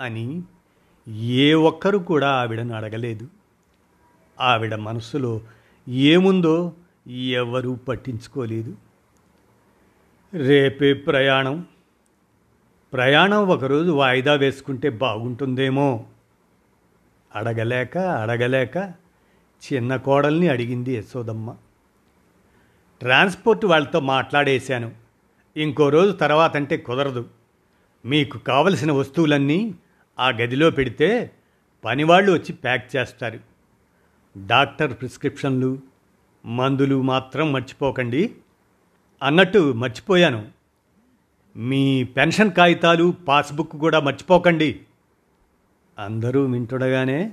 అని 0.00 0.42
ఏ 1.08 1.54
ఒక్కరు 1.54 1.98
కూడా 1.98 2.30
ఆవిడను 2.30 2.74
అడగలేదు. 2.74 3.28
ఆవిడ 4.40 4.74
మనసులో 4.74 5.40
ఏముందో 5.88 6.72
ఎవరూ 7.08 7.74
పట్టించుకోలేదు. 7.74 8.76
రేపే 10.34 10.92
ప్రయాణం. 10.92 11.66
ప్రయాణం 12.92 13.48
ఒకరోజు 13.48 13.90
వాయిదా 13.90 14.34
వేసుకుంటే 14.34 14.90
బాగుంటుందేమో. 14.90 16.06
అడగలేక 17.34 17.98
అడగలేక 17.98 18.92
చిన్న 19.72 19.96
కోడల్ని 19.96 20.48
అడిగింది 20.48 20.92
యశోదమ్మ. 20.92 21.56
ట్రాన్స్పోర్ట్ 23.00 23.64
వాళ్ళతో 23.64 24.00
మాట్లాడేశాను. 24.00 24.92
ఇంకో 25.56 25.88
రోజు 25.88 26.12
తర్వాత 26.12 26.56
అంటే 26.56 26.76
కుదరదు. 26.76 27.28
మీకు 28.04 28.38
కావలసిన 28.38 28.92
వస్తువులన్నీ 28.92 29.74
ఆ 30.18 30.28
గదిలో 30.28 30.70
పెడితే 30.70 31.30
పనివాళ్ళు 31.84 32.32
వచ్చి 32.32 32.52
ప్యాక్ 32.52 32.96
చేస్తారు. 32.96 33.53
డాక్టర్ 34.36 34.98
ప్రిస్క్రిప్షన్లు 34.98 35.78
మందులు 36.46 37.02
మాత్రం 37.02 37.52
మర్చిపోకండి. 37.52 38.34
అన్నట్టు 39.22 39.72
మర్చిపోయాను. 39.72 40.48
మీ 41.56 42.04
పెన్షన్ 42.04 42.50
కాగితాలు 42.50 43.14
పాస్బుక్ 43.28 43.70
కూడా 43.70 44.00
మర్చిపోకండి. 44.00 44.80
అందరూ 45.98 46.44
వింటుండగానే 46.44 47.32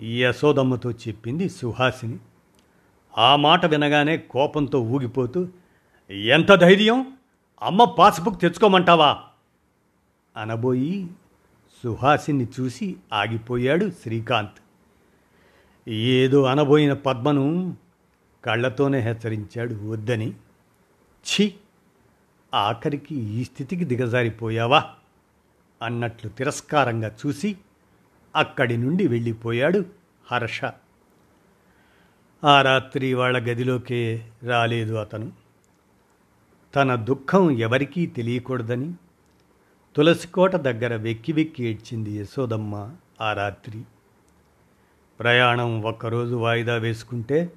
యశోదమ్మతో 0.00 0.90
చెప్పింది 0.90 1.48
సుహాసిని. 1.48 2.18
ఆ 3.18 3.36
మాట 3.36 3.66
వినగానే 3.66 4.16
కోపంతో 4.16 4.80
ఊగిపోతూ 4.80 5.48
ఎంత 6.10 6.52
ధైర్యం! 6.54 7.16
అమ్మ 7.62 7.84
పాస్బుక్ 7.84 8.40
తెచ్చుకోమంటావా? 8.40 9.22
అనబోయి 10.36 11.08
సుహాసిని 11.84 12.48
చూసి 12.60 12.96
ఆగిపోయాడు 13.12 13.90
శ్రీకాంత్. 14.02 14.58
ఏదో 15.88 16.42
అనబోయిన 16.42 16.92
పద్మను 16.92 17.76
కళ్ళతోనే 18.44 18.98
హెచ్చరించాడు 18.98 19.74
వద్దని. 19.74 20.30
ఛీ 21.26 21.54
ఆఖరికి 22.54 23.14
ఈ 23.14 23.44
స్థితికి 23.44 23.84
దిగజారిపోయావా 23.84 24.84
అన్నట్లు 25.82 26.30
తిరస్కారంగా 26.30 27.16
చూసి 27.26 27.56
అక్కడి 28.36 28.76
నుండి 28.76 29.08
వెళ్ళిపోయాడు 29.08 29.84
హర్ష. 30.32 30.64
ఆ 32.44 32.62
రాత్రి 32.62 33.14
వాళ్ళ 33.14 33.38
గదిలోకే 33.38 34.30
రాలేదు 34.42 34.94
అతను. 34.94 35.32
తన 36.76 36.94
దుఃఖం 36.94 37.50
ఎవరికీ 37.50 38.06
తెలియకూడదని 38.06 38.94
తులసికోట 39.96 40.56
దగ్గర 40.56 40.96
వెక్కి 40.96 41.32
వెక్కి 41.32 41.64
ఏడ్చింది 41.64 42.10
యశోదమ్మ 42.10 42.90
ఆ 43.20 43.32
రాత్రి. 43.32 43.82
ప్రయాణం 45.22 45.82
ఒక్కరోజు 45.82 46.34
వాయిదా 46.34 46.74
వేసుకుంటే 46.76 47.52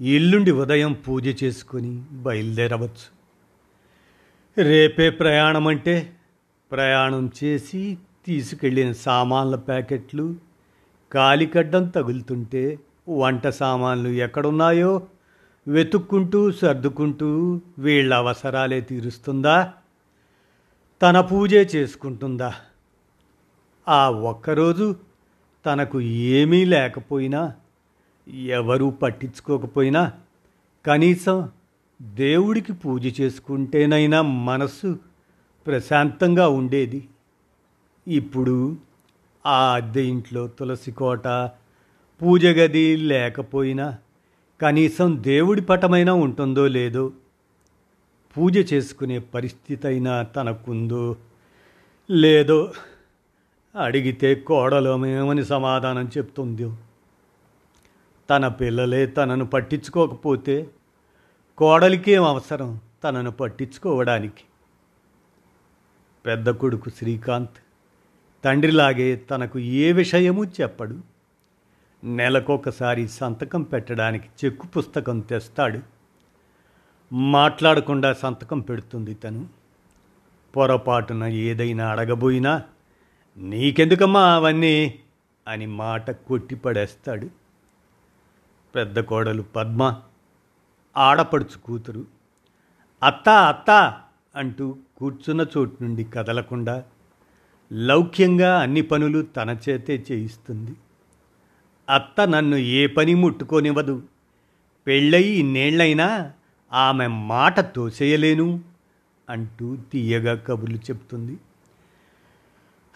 ఎల్లుండి 0.00 0.50
ఉదయం 0.50 0.92
పూజ 0.92 1.44
చేసుకొని 1.44 2.02
బయలుదేరవచ్చు. 2.12 3.06
రేపే 4.62 5.10
ప్రయాణం 5.10 5.66
అంటే 5.66 6.12
ప్రయాణం 6.72 7.30
చేసి 7.44 7.98
తీసుకెళ్ళిన 8.26 8.92
సామాన్ల 8.92 9.56
ప్యాకెట్లు 9.56 10.34
కాలికడ్డం 11.12 11.88
తగులుతుంటే 11.88 12.78
వంట 13.08 13.46
సామాన్లు 13.48 14.08
ఎక్కడున్నాయో 14.08 15.06
వెతుక్కుంటూ 15.66 16.52
సర్దుకుంటూ 16.52 17.60
వీళ్ళ 17.78 18.14
అవసరాలే 18.14 18.80
తీరుస్తుందా? 18.80 19.72
తన 21.02 21.20
పూజే 21.20 21.62
చేసుకుంటుందా? 21.76 22.54
ఆ 23.88 24.10
ఒక్కరోజు 24.10 25.09
తనకు 25.66 26.00
ఏమీ 26.00 26.64
లేకపోయినా 26.64 27.54
ఎవరూ 28.46 28.90
పట్టించుకోకపోయినా 28.90 30.12
కనీసం 30.86 31.48
దేవుడికి 32.02 32.72
పూజ 32.72 33.20
చేసుకుంటేనైనా 33.20 34.22
మనస్సు 34.22 34.98
ప్రశాంతంగా 35.66 36.48
ఉండేది. 36.48 37.08
ఇప్పుడు 38.08 38.76
ఆ 39.46 39.74
అద్దె 39.74 40.02
ఇంట్లో 40.02 40.46
తులసి 40.46 40.90
కోట 40.90 41.50
పూజ 42.22 42.46
గది 42.46 42.96
లేకపోయినా 42.96 43.98
కనీసం 44.60 45.22
దేవుడి 45.22 45.60
పటమైనా 45.60 46.14
ఉంటుందో 46.14 46.66
లేదో 46.66 47.12
పూజ 48.36 48.72
చేసుకునే 48.72 49.18
పరిస్థితి 49.18 49.86
అయినా 49.86 50.22
తనకుందో 50.22 51.16
లేదో 52.10 52.72
అడిగితే 53.76 54.34
కోడలోమేమని 54.34 55.44
సమాధానం 55.44 56.10
చెప్తుంది 56.18 56.72
తన 58.30 58.48
పిల్లలే 58.48 59.06
తనను 59.06 59.44
పట్టించుకోకపోతే 59.44 60.66
కోడలికేం 61.58 62.24
అవసరం 62.24 62.80
తనను 63.04 63.30
పట్టించుకోవడానికి? 63.30 64.42
పెద్ద 66.26 66.50
కొడుకు 66.50 66.90
శ్రీకాంత్ 66.90 67.58
తండ్రిలాగే 68.44 69.16
తనకు 69.16 69.58
ఏ 69.58 69.92
విషయమూ 69.92 70.44
చెప్పడు. 70.44 71.00
నెలకొకసారి 72.04 73.08
సంతకం 73.08 73.62
పెట్టడానికి 73.62 74.28
చెక్కు 74.44 74.66
పుస్తకం 74.66 75.20
తెస్తాడు. 75.20 75.78
మాట్లాడకుండా 77.12 78.12
సంతకం 78.12 78.60
పెడుతుంది 78.60 79.14
తను. 79.14 79.46
పొరపాటున 80.56 81.24
ఏదైనా 81.24 81.88
అడగబోయినా 81.88 82.62
నీకెందుకమ్మా 83.38 84.34
అవన్నీ? 84.34 84.98
అని 85.48 85.66
మాట 85.66 86.10
కొట్టిపడేస్తాడు 86.10 87.30
పెద్ద 88.74 89.00
కోడలు 89.00 89.42
పద్మ. 89.42 90.00
ఆడపడుచు 90.96 91.58
కూతురు 91.58 92.04
అత్త 93.02 93.28
అత్త 93.28 94.00
అంటూ 94.36 94.76
కూర్చున్న 94.96 95.46
చోటు 95.56 95.76
నుండి 95.82 96.04
కదలకుండా 96.04 96.84
లౌక్యంగా 97.72 98.60
అన్ని 98.60 98.82
పనులు 98.82 99.22
తన 99.22 99.56
చేతే 99.68 100.04
చేయిస్తుంది. 100.12 100.72
అత్త 101.90 102.28
నన్ను 102.28 102.56
ఏ 102.56 102.86
పని 102.86 103.14
ముట్టుకోనివ్వదు. 103.14 104.02
పెళ్ళయి 104.86 105.28
ఇన్నేళ్ళైనా 105.28 106.32
ఆమె 106.72 107.06
మాట 107.06 107.60
తోసేయలేను 107.60 108.60
అంటూ 109.30 109.76
తీయగా 109.76 110.34
కబుర్లు 110.34 110.76
చెప్తుంది. 110.76 111.36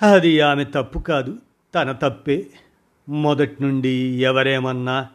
అది 0.02 0.40
ఆమె 0.40 0.64
తప్పు 0.64 0.98
కాదు. 0.98 1.38
తన 1.74 1.92
తప్పే. 1.92 2.46
మొదటి 3.08 3.56
నుండి 3.60 3.88
ఎవరేమన్నా 4.22 5.08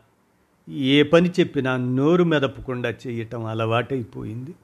ఏ 0.69 1.03
పని 1.03 1.31
చెప్పినా 1.39 1.77
నోరు 1.77 2.23
మెదపకుండా 2.23 2.93
చేయటం 3.07 3.45
అలవాటైపోయింది. 3.45 4.55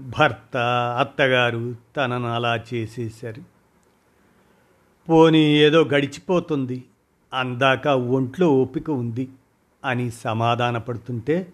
భర్త 0.00 0.56
అత్తగారు 1.00 1.74
తనను 1.96 2.28
అలా 2.28 2.60
చేసేశారు. 2.74 3.42
పోనీ 5.08 5.38
ఏదో 5.38 5.84
గడిచిపోతుంది. 5.84 6.84
అందాక 7.34 7.88
ఒంట్లో 7.88 8.52
ఓపిక 8.52 8.90
ఉంది 8.90 9.28
అని 9.84 10.10
సమాధానపడుతుంటే 10.10 11.52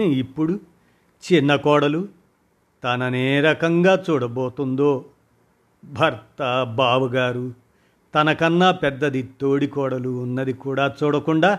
ఇప్పుడు 0.00 0.60
చిన్న 1.32 1.56
కోడలు 1.56 2.08
తననే 2.84 3.40
రకంగా 3.40 4.04
చూడబోతుందో 4.10 5.04
భర్త 5.92 6.64
బావగారు 6.64 7.52
తనకన్నా 8.14 8.70
పెద్దది 8.70 9.30
తోడి 9.40 9.66
కోడలు 9.66 10.08
ఉన్నది 10.08 10.52
కూడా 10.52 10.94
చూడకుండా 11.02 11.58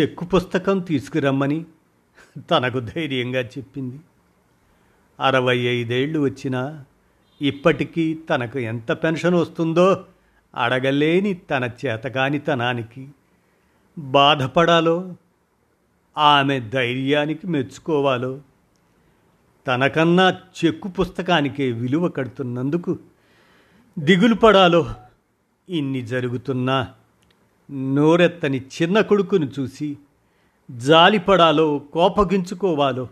చెక్కు 0.00 0.24
పుస్తకం 0.24 0.78
తీసుకురమ్మని 0.78 1.64
తనకు 2.50 2.80
ధైర్యంగా 2.80 3.40
చెప్పింది. 3.40 4.00
అరవై 5.20 5.56
ఐదేళ్ళు 5.56 6.18
వచ్చినా 6.20 6.84
ఇప్పటికీ 7.40 8.14
తనకు 8.14 8.58
ఎంత 8.58 8.92
పెన్షన్ 8.92 9.34
వస్తుందో 9.34 10.04
అడగలేని 10.54 11.34
తన 11.34 11.70
చేతకానితనానికి 11.86 13.08
బాధపడాలో 13.98 15.14
ఆమె 16.18 16.60
ధైర్యానికి 16.60 17.46
మెచ్చుకోవాలో 17.46 18.40
తనకన్నా 19.66 20.30
చెక్కు 20.30 20.88
పుస్తకానికే 20.88 21.72
విలువ 21.72 22.08
కడుతున్నందుకు 22.08 22.98
దిగులు 23.98 24.34
పడాలో? 24.34 24.94
ఇన్ని 25.68 26.06
జరుగుతున్నా 26.06 26.94
నోరెత్తని 27.70 28.60
చిన్న 28.60 29.00
కొడుకును 29.00 29.50
చూసి 29.60 29.98
జాలిపడాలో 30.70 31.78
కోపగించుకోవాలో? 31.78 33.08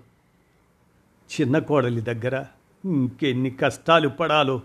చిన్న 1.40 1.58
కోడలి 1.58 2.00
దగ్గర 2.00 2.44
ఇంకెన్ని 2.84 3.50
కష్టాలు 3.50 4.08
పడాలో? 4.08 4.60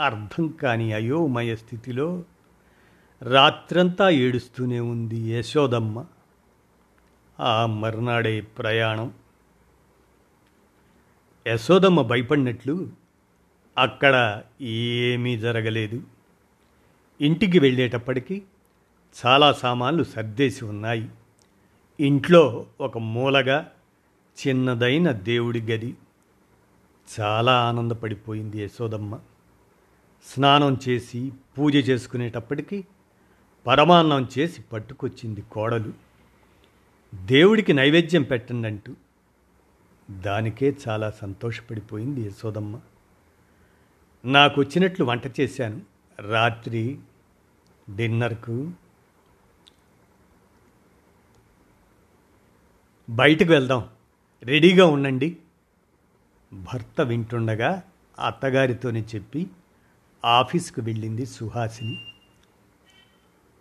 అర్థం 0.00 0.48
కాని 0.48 0.92
అయోమయ 0.92 1.56
స్థితిలో 1.56 2.24
రాత్రంతా 3.22 4.10
ఏడుస్తూనే 4.10 4.80
ఉంది 4.80 5.16
యశోదమ్మ. 5.16 6.04
ఆ 7.40 7.66
మర్నాడే 7.66 8.40
ప్రయాణం. 8.40 9.12
యశోదమ్మ 11.46 12.02
భయపడినట్లు 12.02 12.99
అక్కడ 13.80 14.42
ఏమీ 14.60 15.38
జరగలేదు. 15.38 16.02
ఇంటికి 17.20 17.58
వెళ్ళేటప్పటికి 17.58 18.42
చాలా 19.26 19.52
సామాన్లు 19.52 20.04
సర్దేసి 20.04 20.64
ఉన్నాయి. 20.64 21.10
ఇంట్లో 22.00 22.66
ఒక 22.80 22.98
మూలగా 22.98 23.72
చిన్నదైన 24.46 25.12
దేవుడి 25.12 25.60
గది. 25.60 25.96
చాలా 27.20 27.68
ఆనందపడిపోయింది 27.68 28.62
యశోదమ్మ. 28.62 29.18
స్నానం 30.24 30.76
చేసి 30.88 31.32
పూజ 31.58 31.76
చేసుకునేటప్పటికి 31.76 32.84
పరమాన్నం 33.66 34.28
చేసి 34.38 34.62
పట్టుకొచ్చింది 34.62 35.42
కోడలు. 35.42 35.92
దేవుడికి 37.14 37.72
నైవేద్యం 37.72 38.22
పెట్టండి 38.22 38.68
అంటూ 38.68 38.94
దానికే 40.10 40.76
చాలా 40.88 41.10
సంతోషపడిపోయింది 41.10 42.20
యశోదమ్మ. 42.20 42.80
నాకు 44.24 44.60
వచ్చినట్లు 44.60 45.04
వంట 45.04 45.40
చేశాను. 45.40 45.82
రాత్రి 46.20 46.98
డిన్నర్కు 47.96 48.72
బయటకు 53.10 53.52
వెళ్దాం. 53.52 53.88
రెడీగా 54.42 54.86
ఉండండి. 54.86 55.36
భర్త 56.52 57.00
వింటుండగా 57.00 57.82
అత్తగారితోనే 58.26 59.04
చెప్పి 59.14 59.50
ఆఫీస్కు 60.24 60.80
వెళ్ళింది 60.80 61.26
సుహాసిని. 61.26 61.98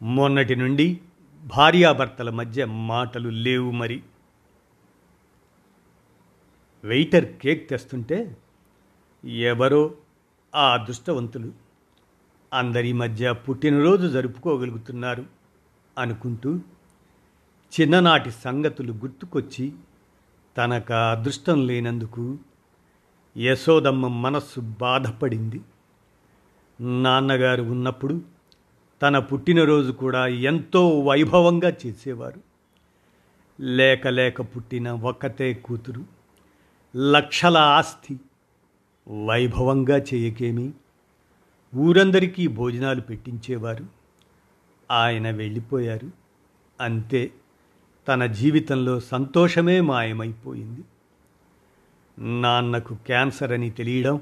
మొన్నటి 0.01 0.55
నుండి 0.55 0.99
భార్యాభర్తల 1.43 2.29
మధ్య 2.29 2.65
మాటలు 2.65 3.29
లేవు 3.29 3.71
మరి. 3.71 4.03
వెయిటర్ 6.83 7.37
కేక్ 7.37 7.69
తెస్తుంటే 7.69 8.37
ఎవరో 9.25 9.95
ఆ 10.55 10.73
అదృష్టవంతులు 10.73 11.51
అందరి 12.53 12.93
మధ్య 12.93 13.31
పుట్టినరోజు 13.31 14.07
జరుపుకోగలుగుతున్నారు 14.07 15.25
అనుకుంటూ 15.97 16.59
చిన్ననాటి 17.73 18.31
సంగతులు 18.31 18.93
గుర్తుకొచ్చి 18.93 19.73
తనకు 20.57 20.93
అదృష్టం 20.93 21.67
లేనందుకు 21.67 22.37
యశోదమ్మ 23.37 24.07
మనస్సు 24.07 24.59
బాధపడింది. 24.59 25.61
నాన్నగారు 26.79 27.63
ఉన్నప్పుడు 27.63 28.21
తన 29.01 29.19
పుట్టినరోజు 29.19 29.91
కూడా 29.91 30.27
ఎంతో 30.27 30.99
వైభవంగా 30.99 31.73
చేసేవారు. 31.85 32.41
లేక 33.61 34.07
లేక 34.07 34.41
పుట్టిన 34.41 34.91
ఒక్కతే 34.91 35.53
కూతురు 35.53 36.05
లక్షల 36.95 37.57
ఆస్తి 37.57 38.19
వైభవంగా 39.09 39.97
చేయకేమి? 39.97 40.71
ఊరందరికీ 41.75 42.47
భోజనాలు 42.47 43.01
పెట్టించేవారు. 43.01 43.85
ఆయన 44.91 45.31
వెళ్ళిపోయారు. 45.31 46.11
అంతే 46.81 47.31
తన 48.07 48.25
జీవితంలో 48.25 48.99
సంతోషమే 48.99 49.81
మాయమైపోయింది. 49.81 50.83
నాన్నకు 52.41 52.93
క్యాన్సర్ 52.93 53.51
అని 53.51 53.69
తెలియడం 53.69 54.21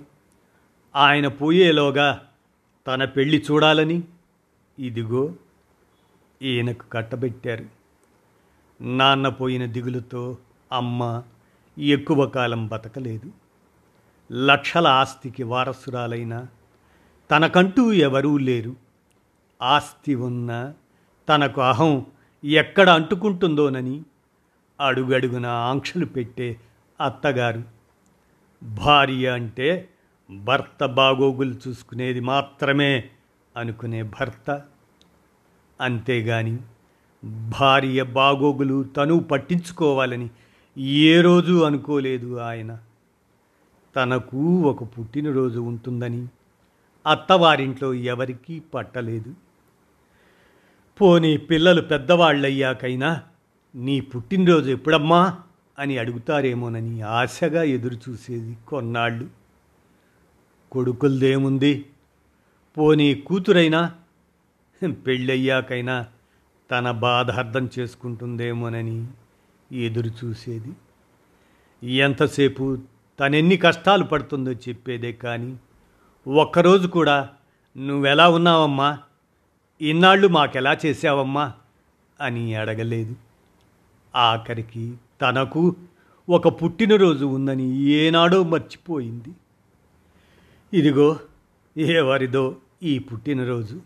ఆయన 0.96 1.28
పోయేలోగా 1.28 2.28
తన 2.88 3.06
పెళ్ళి 3.06 3.46
చూడాలని 3.52 4.04
ఇదిగో 4.80 5.34
ఈయనకు 6.42 6.84
కట్టబెట్టారు. 6.94 7.66
నాన్న 8.82 9.30
పోయిన 9.30 9.66
దిగులుతో 9.66 10.38
అమ్మ 10.72 11.24
ఎక్కువ 11.78 12.26
కాలం 12.26 12.68
బతకలేదు. 12.68 13.47
లక్షల 14.32 14.88
ఆస్తికి 14.88 15.44
వారసురాలైన 15.44 16.46
తనకంటూ 17.32 17.92
ఎవరూ 17.92 18.38
లేరు. 18.38 18.76
ఆస్తి 19.62 20.16
ఉన్న 20.16 20.74
తనకు 21.30 21.62
అహం 21.62 22.06
ఎక్కడ 22.44 22.90
అంటుకుంటుందోనని 22.90 24.04
అడుగడుగున 24.80 25.46
ఆంక్షలు 25.46 26.06
పెట్టే 26.06 26.58
అత్తగారు. 27.02 27.64
భార్య 28.64 29.30
అంటే 29.30 29.90
భర్త 30.44 30.86
బాగోగులు 30.86 31.56
చూసుకునేది 31.68 32.20
మాత్రమే 32.20 33.10
అనుకునే 33.58 34.04
భర్త. 34.04 34.62
అంతేగాని 35.82 36.58
భార్య 37.60 38.04
బాగోగులు 38.04 38.84
తను 38.84 39.20
పట్టించుకోవాలని 39.20 40.30
ఏ 40.78 41.22
రోజు 41.22 41.64
అనుకోలేదు 41.64 42.38
ఆయన. 42.38 42.80
తనకు 43.98 44.62
ఒక 44.62 44.84
పుట్టినరోజు 44.84 45.60
ఉంటుందని 45.60 46.28
అత్తవారింట్లో 47.08 47.94
ఎవరికీ 47.94 48.60
పట్టలేదు. 48.60 49.34
పోనీ 51.02 51.38
పిల్లలు 51.38 51.82
పెద్దవాళ్ళయ్యాకైనా 51.82 53.22
నీ 53.76 54.02
పుట్టినరోజు 54.02 54.70
ఎప్పుడమ్మా 54.70 55.38
అని 55.80 55.98
అడుగుతారేమోనని 55.98 57.02
ఆశగా 57.02 57.64
ఎదురు 57.64 57.96
చూసేది 57.96 58.58
కొన్నాళ్ళు. 58.68 59.28
కొడుకులదేముంది? 60.72 61.86
పోనీ 62.78 63.16
కూతురైనా? 63.16 63.96
పెళ్ళయ్యాకైనా 64.92 66.06
తన 66.72 66.92
బాధ 66.92 67.32
అర్థం 67.32 67.70
చేసుకుంటుందేమోనని 67.80 69.08
ఎదురుచూసేది. 69.72 70.72
ఎంతసేపు 71.96 72.78
తను 73.20 73.36
ఎన్ని 73.36 73.58
కష్టాలు 73.58 74.04
పడుతుందో 74.04 74.52
చెప్పేదే 74.52 75.12
కానీ 75.12 75.58
ఒక్కరోజు 76.28 76.88
కూడా 76.88 77.30
నువ్వెలా 77.78 78.30
ఉన్నావమ్మా? 78.30 79.00
ఇన్నాళ్ళు 79.82 80.28
మాకెలా 80.28 80.78
చేసావమ్మా 80.86 81.54
అని 82.22 82.56
అడగలేదు. 82.56 83.16
ఆఖరికి 84.16 84.96
తనకు 85.22 85.76
ఒక 86.30 86.64
పుట్టినరోజు 86.64 87.26
ఉందని 87.26 87.78
ఏనాడో 87.78 88.44
మర్చిపోయింది. 88.44 89.30
ఇదిగో 90.74 91.20
ఎవరిదో 91.78 92.56
ఈ 92.84 93.00
పుట్టినరోజు. 93.00 93.82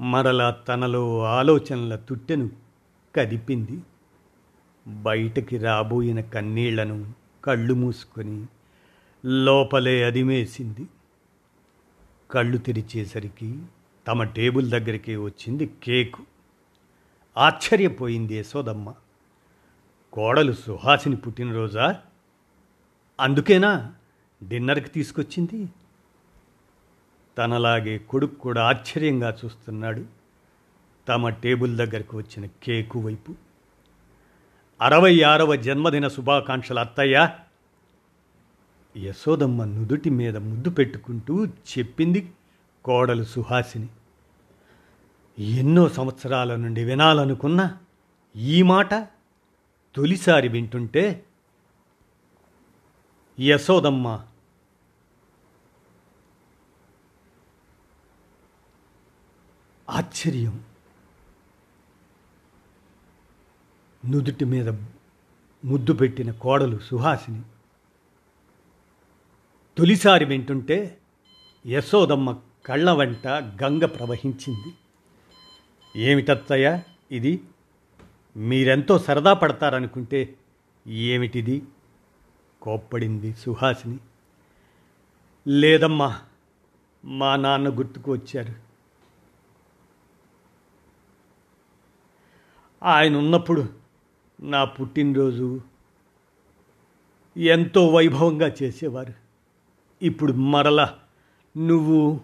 మరలా 0.00 0.50
తనలో 0.50 1.22
ఆలోచనల 1.22 1.96
తుట్టెను 1.96 2.50
కదిపింది. 3.16 3.80
బయటకి 4.88 5.58
రాబోయిన 5.58 6.20
కన్నీళ్ళను 6.20 7.17
కళ్ళు 7.44 7.74
మూసుకొని 7.74 8.46
లోపలే 9.24 10.04
అదిమేసింది. 10.04 10.86
కళ్ళు 12.30 12.58
తెరిచేసరికి 12.58 13.62
తమ 14.08 14.22
టేబుల్ 14.22 14.70
దగ్గరికి 14.70 15.16
వచ్చింది 15.16 15.70
కేకు. 15.82 16.22
ఆశ్చర్యపోయింది 17.36 18.34
యశోదమ్మ. 18.34 18.94
కోడలు 20.12 20.52
సుహాసిని 20.52 21.16
పుట్టినరోజా? 21.16 22.00
అందుకేనా 23.20 23.94
డిన్నర్కి 24.48 24.88
తీసుకొచ్చింది? 24.88 25.68
తనలాగే 27.38 27.98
కొడుకు 27.98 28.34
కూడా 28.34 28.62
ఆశ్చర్యంగా 28.62 29.38
చూస్తున్నాడు. 29.44 30.04
తమ 31.08 31.28
టేబుల్ 31.28 31.76
దగ్గరకు 31.76 32.16
వచ్చిన 32.16 32.46
కేకు 32.46 33.00
వైపు 33.00 33.34
అరవై 34.80 35.22
ఆరవ 35.22 35.56
జన్మదిన 35.56 36.08
శుభాకాంక్షలు 36.08 36.78
అత్తయ్య. 36.78 37.30
యశోదమ్మ 38.96 39.64
నుదుటి 39.64 40.10
మీద 40.10 40.36
ముద్దు 40.36 40.70
పెట్టుకుంటూ 40.70 41.46
చెప్పింది 41.46 42.32
కోడలు 42.84 43.24
సుహాసిని. 43.24 43.88
ఎన్నో 45.38 45.88
సంవత్సరాల 45.88 46.56
నుండి 46.56 46.84
వినాలనుకున్న 46.84 47.78
ఈ 48.36 48.62
మాట 48.62 48.94
తొలిసారి 49.94 50.48
వింటుంటే 50.48 51.24
యశోదమ్మ 53.40 54.24
ఆశ్చర్యం. 59.90 60.67
నుదుటి 64.06 64.44
మీద 64.44 64.68
ముద్దు 65.64 65.92
పెట్టిన 65.92 66.30
కోడలు 66.30 66.78
సుహాసిని. 66.78 67.42
తొలిసారి 69.78 70.24
వింటుంటే 70.24 70.98
యశోదమ్మ 71.66 72.40
కళ్ళ 72.66 72.92
వెంట 72.92 73.26
గంగ 73.28 73.84
ప్రవహించింది. 73.84 74.74
ఏమిటత్తయ్య 75.96 76.82
ఇది? 77.10 77.42
మీరెంతో 78.36 78.98
సరదా 78.98 79.32
పడతారనుకుంటే 79.32 80.34
ఏమిటిది? 80.86 81.62
కోప్పడింది 82.62 83.34
సుహాసిని. 83.34 83.98
లేదమ్మా 85.48 86.18
మా 87.04 87.36
నాన్న 87.36 87.68
గుర్తుకు 87.68 88.12
వచ్చారు. 88.12 88.54
ఆయన 92.82 93.16
ఉన్నప్పుడు 93.16 93.77
నా 94.42 94.64
పుట్టినరోజు 94.64 95.60
ఎంతో 97.36 97.88
వైభవంగా 97.88 98.52
చేసేవారు. 98.62 99.14
ఇప్పుడు 100.02 100.32
మరల 100.32 100.94
నువ్వు 101.56 102.20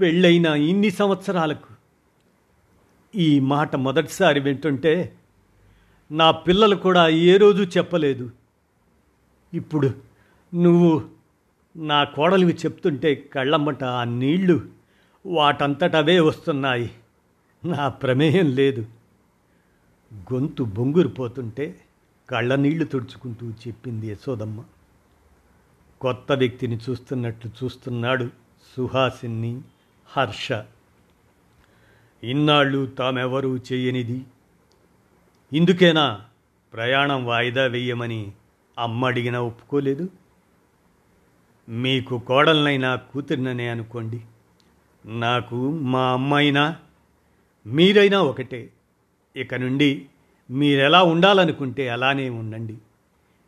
పెళ్ళైన 0.00 0.46
ఇన్ని 0.46 0.90
సంవత్సరాలకు 0.90 1.74
ఈ 3.14 3.40
మాట 3.40 3.76
మొదటిసారి 3.76 4.40
వింటుంటే 4.40 5.16
నా 6.12 6.30
పిల్లలు 6.30 6.76
కూడా 6.76 7.08
ఏ 7.08 7.36
రోజు 7.36 7.62
చెప్పలేదు. 7.62 8.30
ఇప్పుడు 9.54 9.90
నువ్వు 10.54 11.08
నా 11.76 12.04
కోడలివి 12.04 12.52
చెప్తుంటే 12.52 13.14
కళ్ళమ్మట 13.14 13.84
ఆ 13.84 14.04
నీళ్ళు 14.04 14.68
వాటంతటవే 15.26 16.20
వస్తున్నాయి. 16.20 16.90
నా 17.64 17.88
ప్రమేయం 17.88 18.46
లేదు. 18.46 18.86
గొంతు 20.16 20.62
బొంగురిపోతుంటే 20.62 21.80
కళ్ళనీళ్ళు 22.30 22.84
తుడుచుకుంటూ 22.84 23.50
చెప్పింది 23.50 24.06
యశోదమ్మ. 24.06 24.64
కొత్త 26.00 26.32
వ్యక్తిని 26.32 26.78
చూస్తున్నట్లు 26.90 27.64
చూస్తున్నాడు 27.64 28.30
సుహాసిన్ని 28.76 29.62
హర్ష. 30.06 30.52
ఇన్నాళ్ళు 32.24 32.86
తామెవరూ 32.86 33.56
చేయనిది? 33.56 34.26
ఇందుకేనా 35.52 36.24
ప్రయాణం 36.72 37.26
వాయిదా 37.26 37.66
వేయమని 37.66 38.32
అమ్మ 38.78 39.06
అడిగినా 39.06 39.40
ఒప్పుకోలేదు? 39.40 40.08
మీకు 41.68 42.18
కోడలనైనా 42.18 42.96
కూతురిననే 42.96 43.68
అనుకోండి. 43.68 44.20
నాకు 45.06 45.70
మా 45.70 46.12
అమ్మైనా 46.12 46.76
మీరైనా 47.66 48.22
ఒకటే. 48.22 48.72
ఇక 49.36 49.54
నుండి 49.54 50.06
మీరెలా 50.50 51.02
ఉండాలనుకుంటే 51.02 51.88
అలానే 51.88 52.28
ఉండండి. 52.28 52.78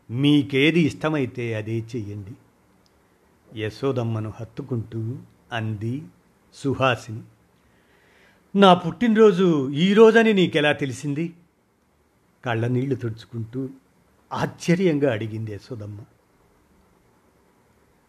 మీకేది 0.09 0.79
ఇష్టమైతే 0.79 1.53
అదే 1.53 1.79
చెయ్యండి. 1.79 2.31
యశోదమ్మను 3.59 4.33
హత్తుకుంటూ 4.35 5.15
అంది 5.51 6.03
సుహాసిని. 6.53 7.21
నా 8.55 8.73
పుట్టినరోజు 8.73 9.71
ఈరోజని 9.71 10.33
నీకెలా 10.33 10.71
తెలిసింది? 10.71 11.33
కళ్ళ 12.45 12.67
నీళ్ళు 12.67 12.95
తుడుచుకుంటూ 12.95 13.69
ఆశ్చర్యంగా 14.33 15.11
అడిగింది 15.11 15.51
యశోదమ్మ. 15.51 15.99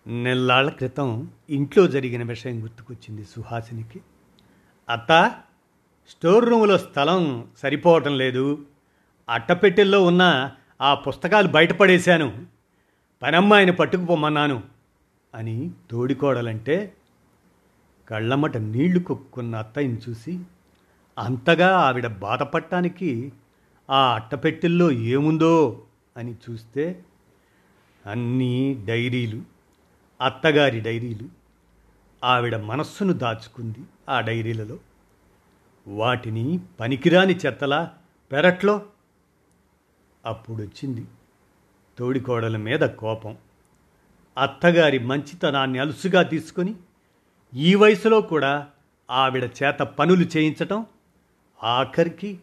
నెల్లాళ్ళ 0.06 0.70
క్రితం 0.70 1.30
ఇంట్లో 1.50 1.86
జరిగిన 1.86 2.22
విషయం 2.22 2.62
గుర్తుకొచ్చింది 2.62 3.24
సుహాసినికి. 3.24 4.00
అత్త 4.88 5.42
స్టోర్ 6.08 6.48
రూములో 6.48 6.78
స్థలం 6.78 7.48
సరిపోవటం 7.58 8.18
లేదు. 8.18 8.66
అట్టపెట్టెల్లో 9.28 10.04
ఉన్న 10.04 10.50
ఆ 10.80 10.94
పుస్తకాలు 10.94 11.48
బయటపడేశాను. 11.48 12.46
పనమ్మాయిని 13.22 13.72
పట్టుకుపోమన్నాను 13.72 14.62
అని 15.34 15.70
తోడికోడలంటే 15.90 16.94
కళ్ళమ్మట 18.08 18.56
నీళ్ళు 18.56 19.00
కొక్కున్న 19.00 19.56
అత్తయ్యని 19.56 19.98
చూసి 20.08 20.40
అంతగా 21.18 21.78
ఆవిడ 21.78 22.06
బాధపడటానికి 22.06 23.32
ఆ 23.90 24.14
అట్టపెట్టెల్లో 24.14 24.90
ఏముందో 24.90 25.82
అని 26.16 26.34
చూస్తే 26.50 27.04
అన్నీ 28.06 28.82
డైరీలు 28.84 29.42
అత్తగారి 30.20 30.80
డైరీలు. 30.80 31.28
ఆవిడ 32.24 32.56
మనస్సును 32.56 33.12
దాచుకుంది 33.12 33.78
ఆ 34.08 34.20
డైరీలలో. 34.20 34.76
వాటిని 35.86 36.60
పనికిరాని 36.80 37.36
చెత్తలా 37.36 37.90
పెరట్లో? 38.32 38.82
అప్పుడొచ్చింది 40.26 41.04
తోడికోడల 41.98 42.56
మీద 42.56 42.80
కోపం. 42.80 43.36
అత్తగారి 44.38 44.98
మంచితనాన్ని 44.98 45.78
అలుసుగా 45.78 46.22
తీసుకొని 46.22 46.74
ఈ 47.54 47.74
వయసులో 47.74 48.20
కూడా 48.20 48.66
ఆవిడ 49.10 49.44
చేత 49.44 49.78
పనులు 49.78 50.24
చేయించటం 50.24 50.86
ఆఖరికి 51.62 52.38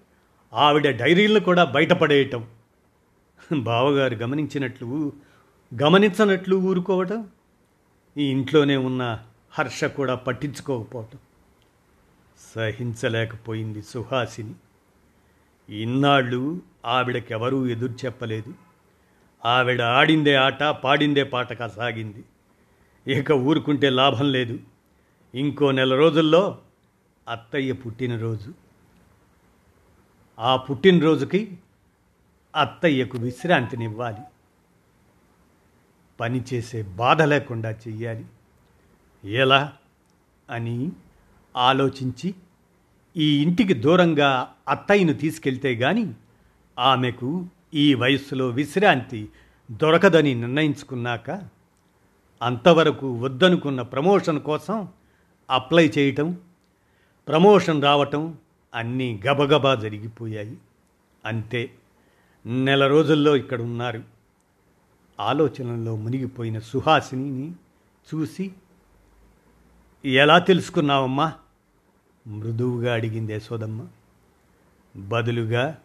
ఆవిడ 0.54 0.90
డైరీలను 0.90 1.40
కూడా 1.40 1.64
బయటపడేయటం. 1.64 2.48
బావగారు 3.54 4.16
గమనించినట్లు 4.16 5.14
గమనించనట్లు 5.84 6.56
ఊరుకోవటం 6.56 7.28
ఈ 8.18 8.24
ఇంట్లోనే 8.24 8.78
ఉన్న 8.78 9.20
హర్ష 9.52 9.84
కూడా 9.84 10.16
పట్టించుకోకపోవటం. 10.16 11.20
సహించలేకపోయింది 12.56 13.82
సుహాసిని. 13.82 14.56
ఇన్నాళ్ళు 15.82 16.62
ఆవిడకెవరూ 16.86 17.68
ఎదురు 17.68 17.92
చెప్పలేదు. 18.06 18.54
ఆవిడ 19.46 19.82
ఆడిందే 19.82 20.36
ఆట 20.36 20.64
పాడిందే 20.64 21.24
పాట 21.24 21.64
సాగింది. 21.64 22.24
ఇక 23.20 23.32
ఊరుకుంటే 23.32 23.90
లాభం 23.90 24.32
లేదు. 24.32 24.60
ఇంకో 25.36 25.72
నెల 25.72 25.96
రోజుల్లో 25.96 26.60
అత్తయ్య 27.30 27.74
పుట్టినరోజు. 27.74 28.54
ఆ 30.40 30.56
పుట్టినరోజుకి 30.56 31.58
అత్తయ్యకు 32.56 33.18
విశ్రాంతినివ్వాలి. 33.18 34.22
పనిచేసే 36.20 36.82
బాధ 36.82 37.22
లేకుండా 37.22 37.72
చెయ్యాలి. 37.72 38.26
ఎలా? 39.32 39.74
అని 40.50 40.92
ఆలోచించి 41.56 42.36
ఈ 43.18 43.42
ఇంటికి 43.44 43.74
దూరంగా 43.74 44.54
అత్తయ్యను 44.70 45.14
తీసుకెళ్తే 45.14 45.76
గాని 45.76 46.14
ఆమెకు 46.80 47.46
ఈ 47.74 47.94
వయస్సులో 47.94 48.48
విశ్రాంతి 48.48 49.30
దొరకదని 49.72 50.36
నిర్ణయించుకున్నాక 50.36 51.32
అంతవరకు 52.42 53.14
వద్దనుకున్న 53.14 53.82
ప్రమోషన్ 53.82 54.42
కోసం 54.42 54.88
అప్లై 55.50 55.94
చేయటం 55.98 56.38
ప్రమోషన్ 57.28 57.84
రావటం 57.84 58.38
అన్నీ 58.76 59.22
గబగబా 59.28 59.76
జరిగిపోయాయి. 59.76 60.58
అంతే. 61.26 61.72
నెల 62.46 62.88
రోజుల్లో 62.88 63.36
ఇక్కడ 63.36 63.62
ఉన్నారు 63.62 64.04
ఆలోచనలో 65.20 65.96
మునిగిపోయిన 65.96 66.60
సుహాసిని 66.60 67.52
చూసి 68.14 68.52
ఎలా 70.06 70.40
తెలుసుకున్నావమ్మా? 70.40 71.34
మృదువుగా 72.28 72.94
అడిగింది 72.94 73.34
యశోదమ్మ. 73.34 73.88
బదులుగా 74.96 75.78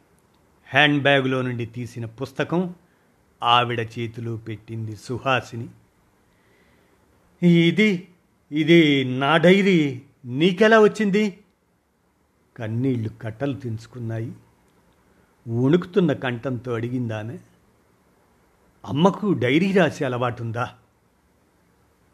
హ్యాండ్ 0.66 1.02
బ్యాగులో 1.02 1.42
నుండి 1.42 1.66
తీసిన 1.66 2.04
పుస్తకం 2.04 2.74
ఆవిడ 3.42 3.80
చేతిలో 3.80 4.36
పెట్టింది 4.36 4.96
సుహాసిని. 4.96 5.68
ఇది 7.46 8.08
ఇది 8.52 9.04
నా 9.04 9.36
డైరీ 9.36 10.02
నీకెలా 10.24 10.80
వచ్చింది? 10.80 11.40
కన్నీళ్ళు 12.56 13.08
కట్టలు 13.22 13.54
తెంచుకున్నాయి. 13.54 14.32
వణుకుతున్న 15.48 16.12
కంఠంతో 16.12 16.74
అడిగిందామె 16.74 17.38
అమ్మకు 18.84 19.32
డైరీ 19.32 19.72
రాసే 19.72 20.04
అలవాటుందా? 20.04 20.74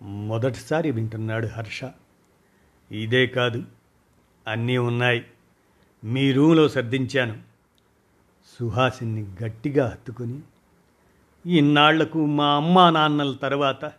మొదటిసారి 0.03 0.91
వింటున్నాడు 0.91 1.47
హర్ష. 1.47 1.85
ఇదే 2.91 3.27
కాదు 3.27 3.63
అన్నీ 4.47 4.77
ఉన్నాయి. 4.79 5.25
మీ 6.05 6.33
రూమ్లో 6.33 6.69
సర్దించాను. 6.69 7.39
సుహాసిని 8.59 9.27
గట్టిగా 9.43 9.89
హత్తుకుని 9.89 10.41
ఇన్నాళ్ళకు 11.47 12.27
మా 12.27 12.57
అమ్మా 12.57 12.91
నాన్నల 12.91 13.33
తర్వాత 13.33 13.93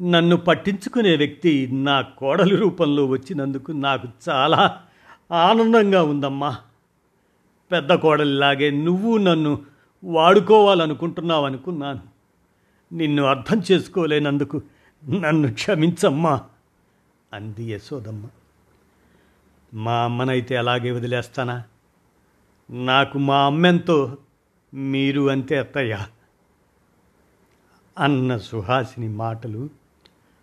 నన్ను 0.00 0.36
పట్టించుకునే 0.36 1.16
వ్యక్తి 1.16 1.68
నా 1.72 2.00
కోడలి 2.00 2.56
రూపంలో 2.56 3.06
వచ్చినందుకు 3.06 3.72
నాకు 3.72 4.08
చాలా 4.28 4.80
ఆనందంగా 5.32 6.02
ఉందమ్మా. 6.02 6.58
పెద్ద 7.72 7.92
కోడలిలాగే 7.92 8.70
నువ్వు 8.70 9.18
నన్ను 9.18 9.62
వాడుకోవాలనుకుంటున్నావు 10.04 11.46
అనుకున్నాను 11.46 12.00
నిన్ను 12.92 13.22
అర్థం 13.24 13.62
చేసుకోలేనందుకు 13.72 14.62
నన్ను 15.04 15.52
క్షమించమ్మా 15.54 16.40
అంది 17.32 17.64
యశోదమ్మ. 17.64 18.26
మా 19.74 20.04
అమ్మనైతే 20.04 20.56
అలాగే 20.56 20.90
వదిలేస్తానా? 20.90 21.64
నాకు 22.70 23.18
మా 23.18 23.46
అమ్మెంతో 23.46 24.18
మీరు 24.74 25.28
అంతే 25.28 25.58
అత్తయ్య. 25.58 26.06
అన్న 27.98 28.36
సుహాసిని 28.36 29.08
మాటలు 29.08 29.70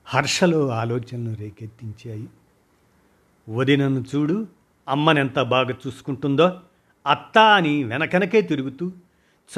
హర్షలో 0.05 0.67
ఆలోచనలు 0.67 1.35
రేకెత్తించాయి. 1.35 2.27
వదినను 3.49 4.03
చూడు 4.15 4.47
అమ్మనెంత 4.87 5.39
బాగా 5.39 5.73
చూసుకుంటుందో 5.87 6.59
అత్త 7.07 7.39
అని 7.39 7.83
వెనకనకే 7.83 8.41
తిరుగుతూ 8.41 8.91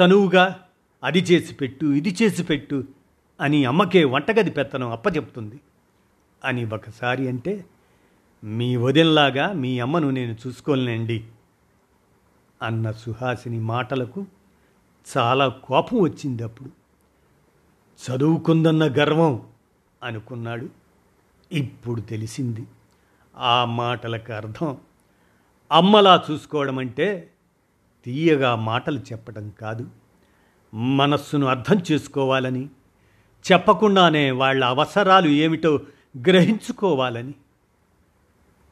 చనువుగా 0.02 0.60
అది 1.04 1.18
చేసి 1.18 1.54
పెట్టు 1.54 1.86
ఇది 1.86 2.16
చేసి 2.22 2.42
పెట్టు 2.42 2.84
అని 3.40 3.64
అమ్మకే 3.64 4.04
వంటగది 4.04 4.50
పెత్తనం 4.50 4.90
అప్పచెప్తుంది 4.90 5.60
అని 6.44 6.64
ఒకసారి 6.64 7.28
అంటే 7.28 7.64
మీ 8.44 8.76
వదినలాగా 8.76 9.52
మీ 9.52 9.80
అమ్మను 9.80 10.10
నేను 10.10 10.36
చూసుకోలేండి 10.46 11.24
అన్న 12.62 12.90
సుహాసిని 12.90 13.58
మాటలకు 13.58 14.26
చాలా 15.16 15.48
కోపం 15.48 16.00
వచ్చింది 16.00 16.42
అప్పుడు. 16.42 16.70
చదువుకుందన్న 18.10 18.84
గర్వం 18.84 19.42
అనుకున్నాడు. 20.02 20.68
ఇప్పుడు 21.52 22.00
తెలిసింది. 22.00 22.66
ఆ 23.36 23.64
మాటలకు 23.64 24.32
అర్థం. 24.32 24.76
అమ్మలా 25.72 26.24
చూసుకోవడం 26.30 26.78
అంటే 26.78 27.30
తీయగా 28.04 28.54
మాటలు 28.54 28.98
చెప్పడం 28.98 29.52
కాదు. 29.60 29.90
మనస్సును 30.74 31.46
అర్థం 31.46 31.82
చేసుకోవాలని 31.92 32.68
చెప్పకుండానే 33.52 34.30
వాళ్ళ 34.30 34.64
అవసరాలు 34.64 35.28
ఏమిటో 35.28 35.80
గ్రహించుకోవాలని. 36.28 37.34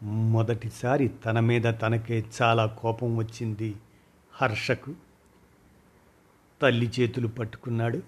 మొదటిసారి 0.02 1.08
తన 1.08 1.40
మీద 1.40 1.62
తనకే 1.62 2.24
చాలా 2.42 2.66
కోపం 2.66 3.16
వచ్చింది 3.16 3.76
హర్షకు. 4.32 4.94
తల్లి 6.62 6.90
చేతులు 7.00 7.28
పట్టుకున్నాడు. 7.28 7.98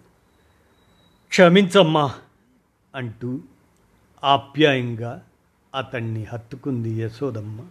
క్షమించమ్మా 1.29 2.15
అంటూ 2.95 3.41
ఆప్యాయంగా 4.25 5.23
అతన్ని 5.75 6.25
హత్తుకుంది 6.25 6.91
యశోదమ్మ. 6.91 7.67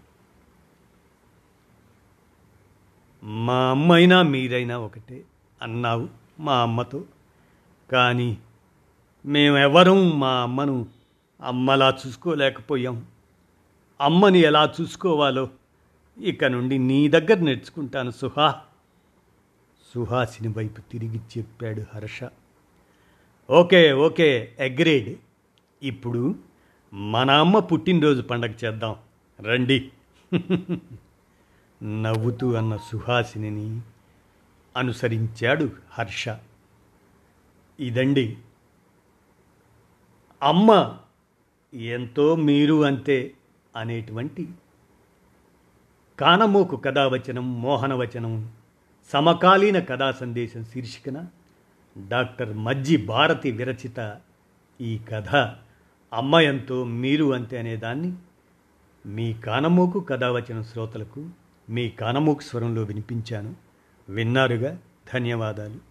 మా 3.24 3.70
అమ్మైనా 3.70 4.22
మీరైనా 4.22 4.78
ఒకటే 4.78 5.24
అన్నావు 5.62 6.10
మా 6.40 6.62
అమ్మతో. 6.62 7.04
కానీ 7.92 8.38
మేమెవరం 9.26 10.20
మా 10.20 10.42
అమ్మను 10.42 10.88
అమ్మలా 11.42 11.98
చూసుకోలేకపోయాం. 12.08 13.06
అమ్మని 14.02 14.40
ఎలా 14.40 14.74
చూసుకోవాలో 14.82 15.50
ఇక 16.22 16.46
నుండి 16.46 16.78
నీ 16.78 17.08
దగ్గర 17.08 17.40
నేర్చుకుంటాను 17.40 18.12
సుహా. 18.12 18.62
సుహాసిని 19.94 20.48
వైపు 20.48 20.82
తిరిగి 20.82 21.18
చెప్పాడు 21.18 21.82
హర్ష. 21.96 22.20
Okay 23.50 23.94
okay 23.94 24.56
A grade. 24.60 25.18
ఇప్పుడు 25.84 26.36
మన 26.94 27.32
అమ్మ 27.32 27.60
పుట్టినరోజు 27.60 28.22
పండగ 28.22 28.54
చేద్దాం. 28.66 28.96
రండి. 29.42 29.92
నవ్వుతూ 31.84 32.54
అన్న 32.54 32.78
సుహాసిని 32.78 33.82
అనుసరించాడు 34.78 35.70
హర్ష. 35.92 36.30
ఇదండి. 37.80 38.38
అమ్మ 40.44 40.98
ఎంతో 41.74 42.36
మీరు 42.36 42.84
అంతే. 42.84 43.34
అనేటువంటి 43.76 44.50
కానమోకు 46.20 46.76
కథావచనం 46.76 47.62
మోహనవచనం 47.62 48.52
సమకాలీన 49.14 49.80
కథా 49.80 50.12
సందేశం 50.12 50.64
శీర్షికన 50.64 51.26
డాక్టర్ 52.08 52.58
మజ్జి 52.58 52.98
భారతి 52.98 53.52
విరచిత 53.52 54.18
ఈ 54.82 55.00
కథ 55.12 55.36
అమ్మయంతో 56.14 56.84
మీరు 56.84 57.34
అంతే 57.34 57.60
అనేదాన్ని 57.60 58.14
మీ 59.06 59.34
కానమోకు 59.34 60.00
కథావచన 60.00 60.62
శ్రోతలకు 60.62 61.30
మీ 61.70 61.90
కానమోకు 61.90 62.42
స్వరంలో 62.42 62.84
వినిపించాను. 62.84 63.56
విన్నారుగా? 64.10 64.78
ధన్యవాదాలు. 65.14 65.89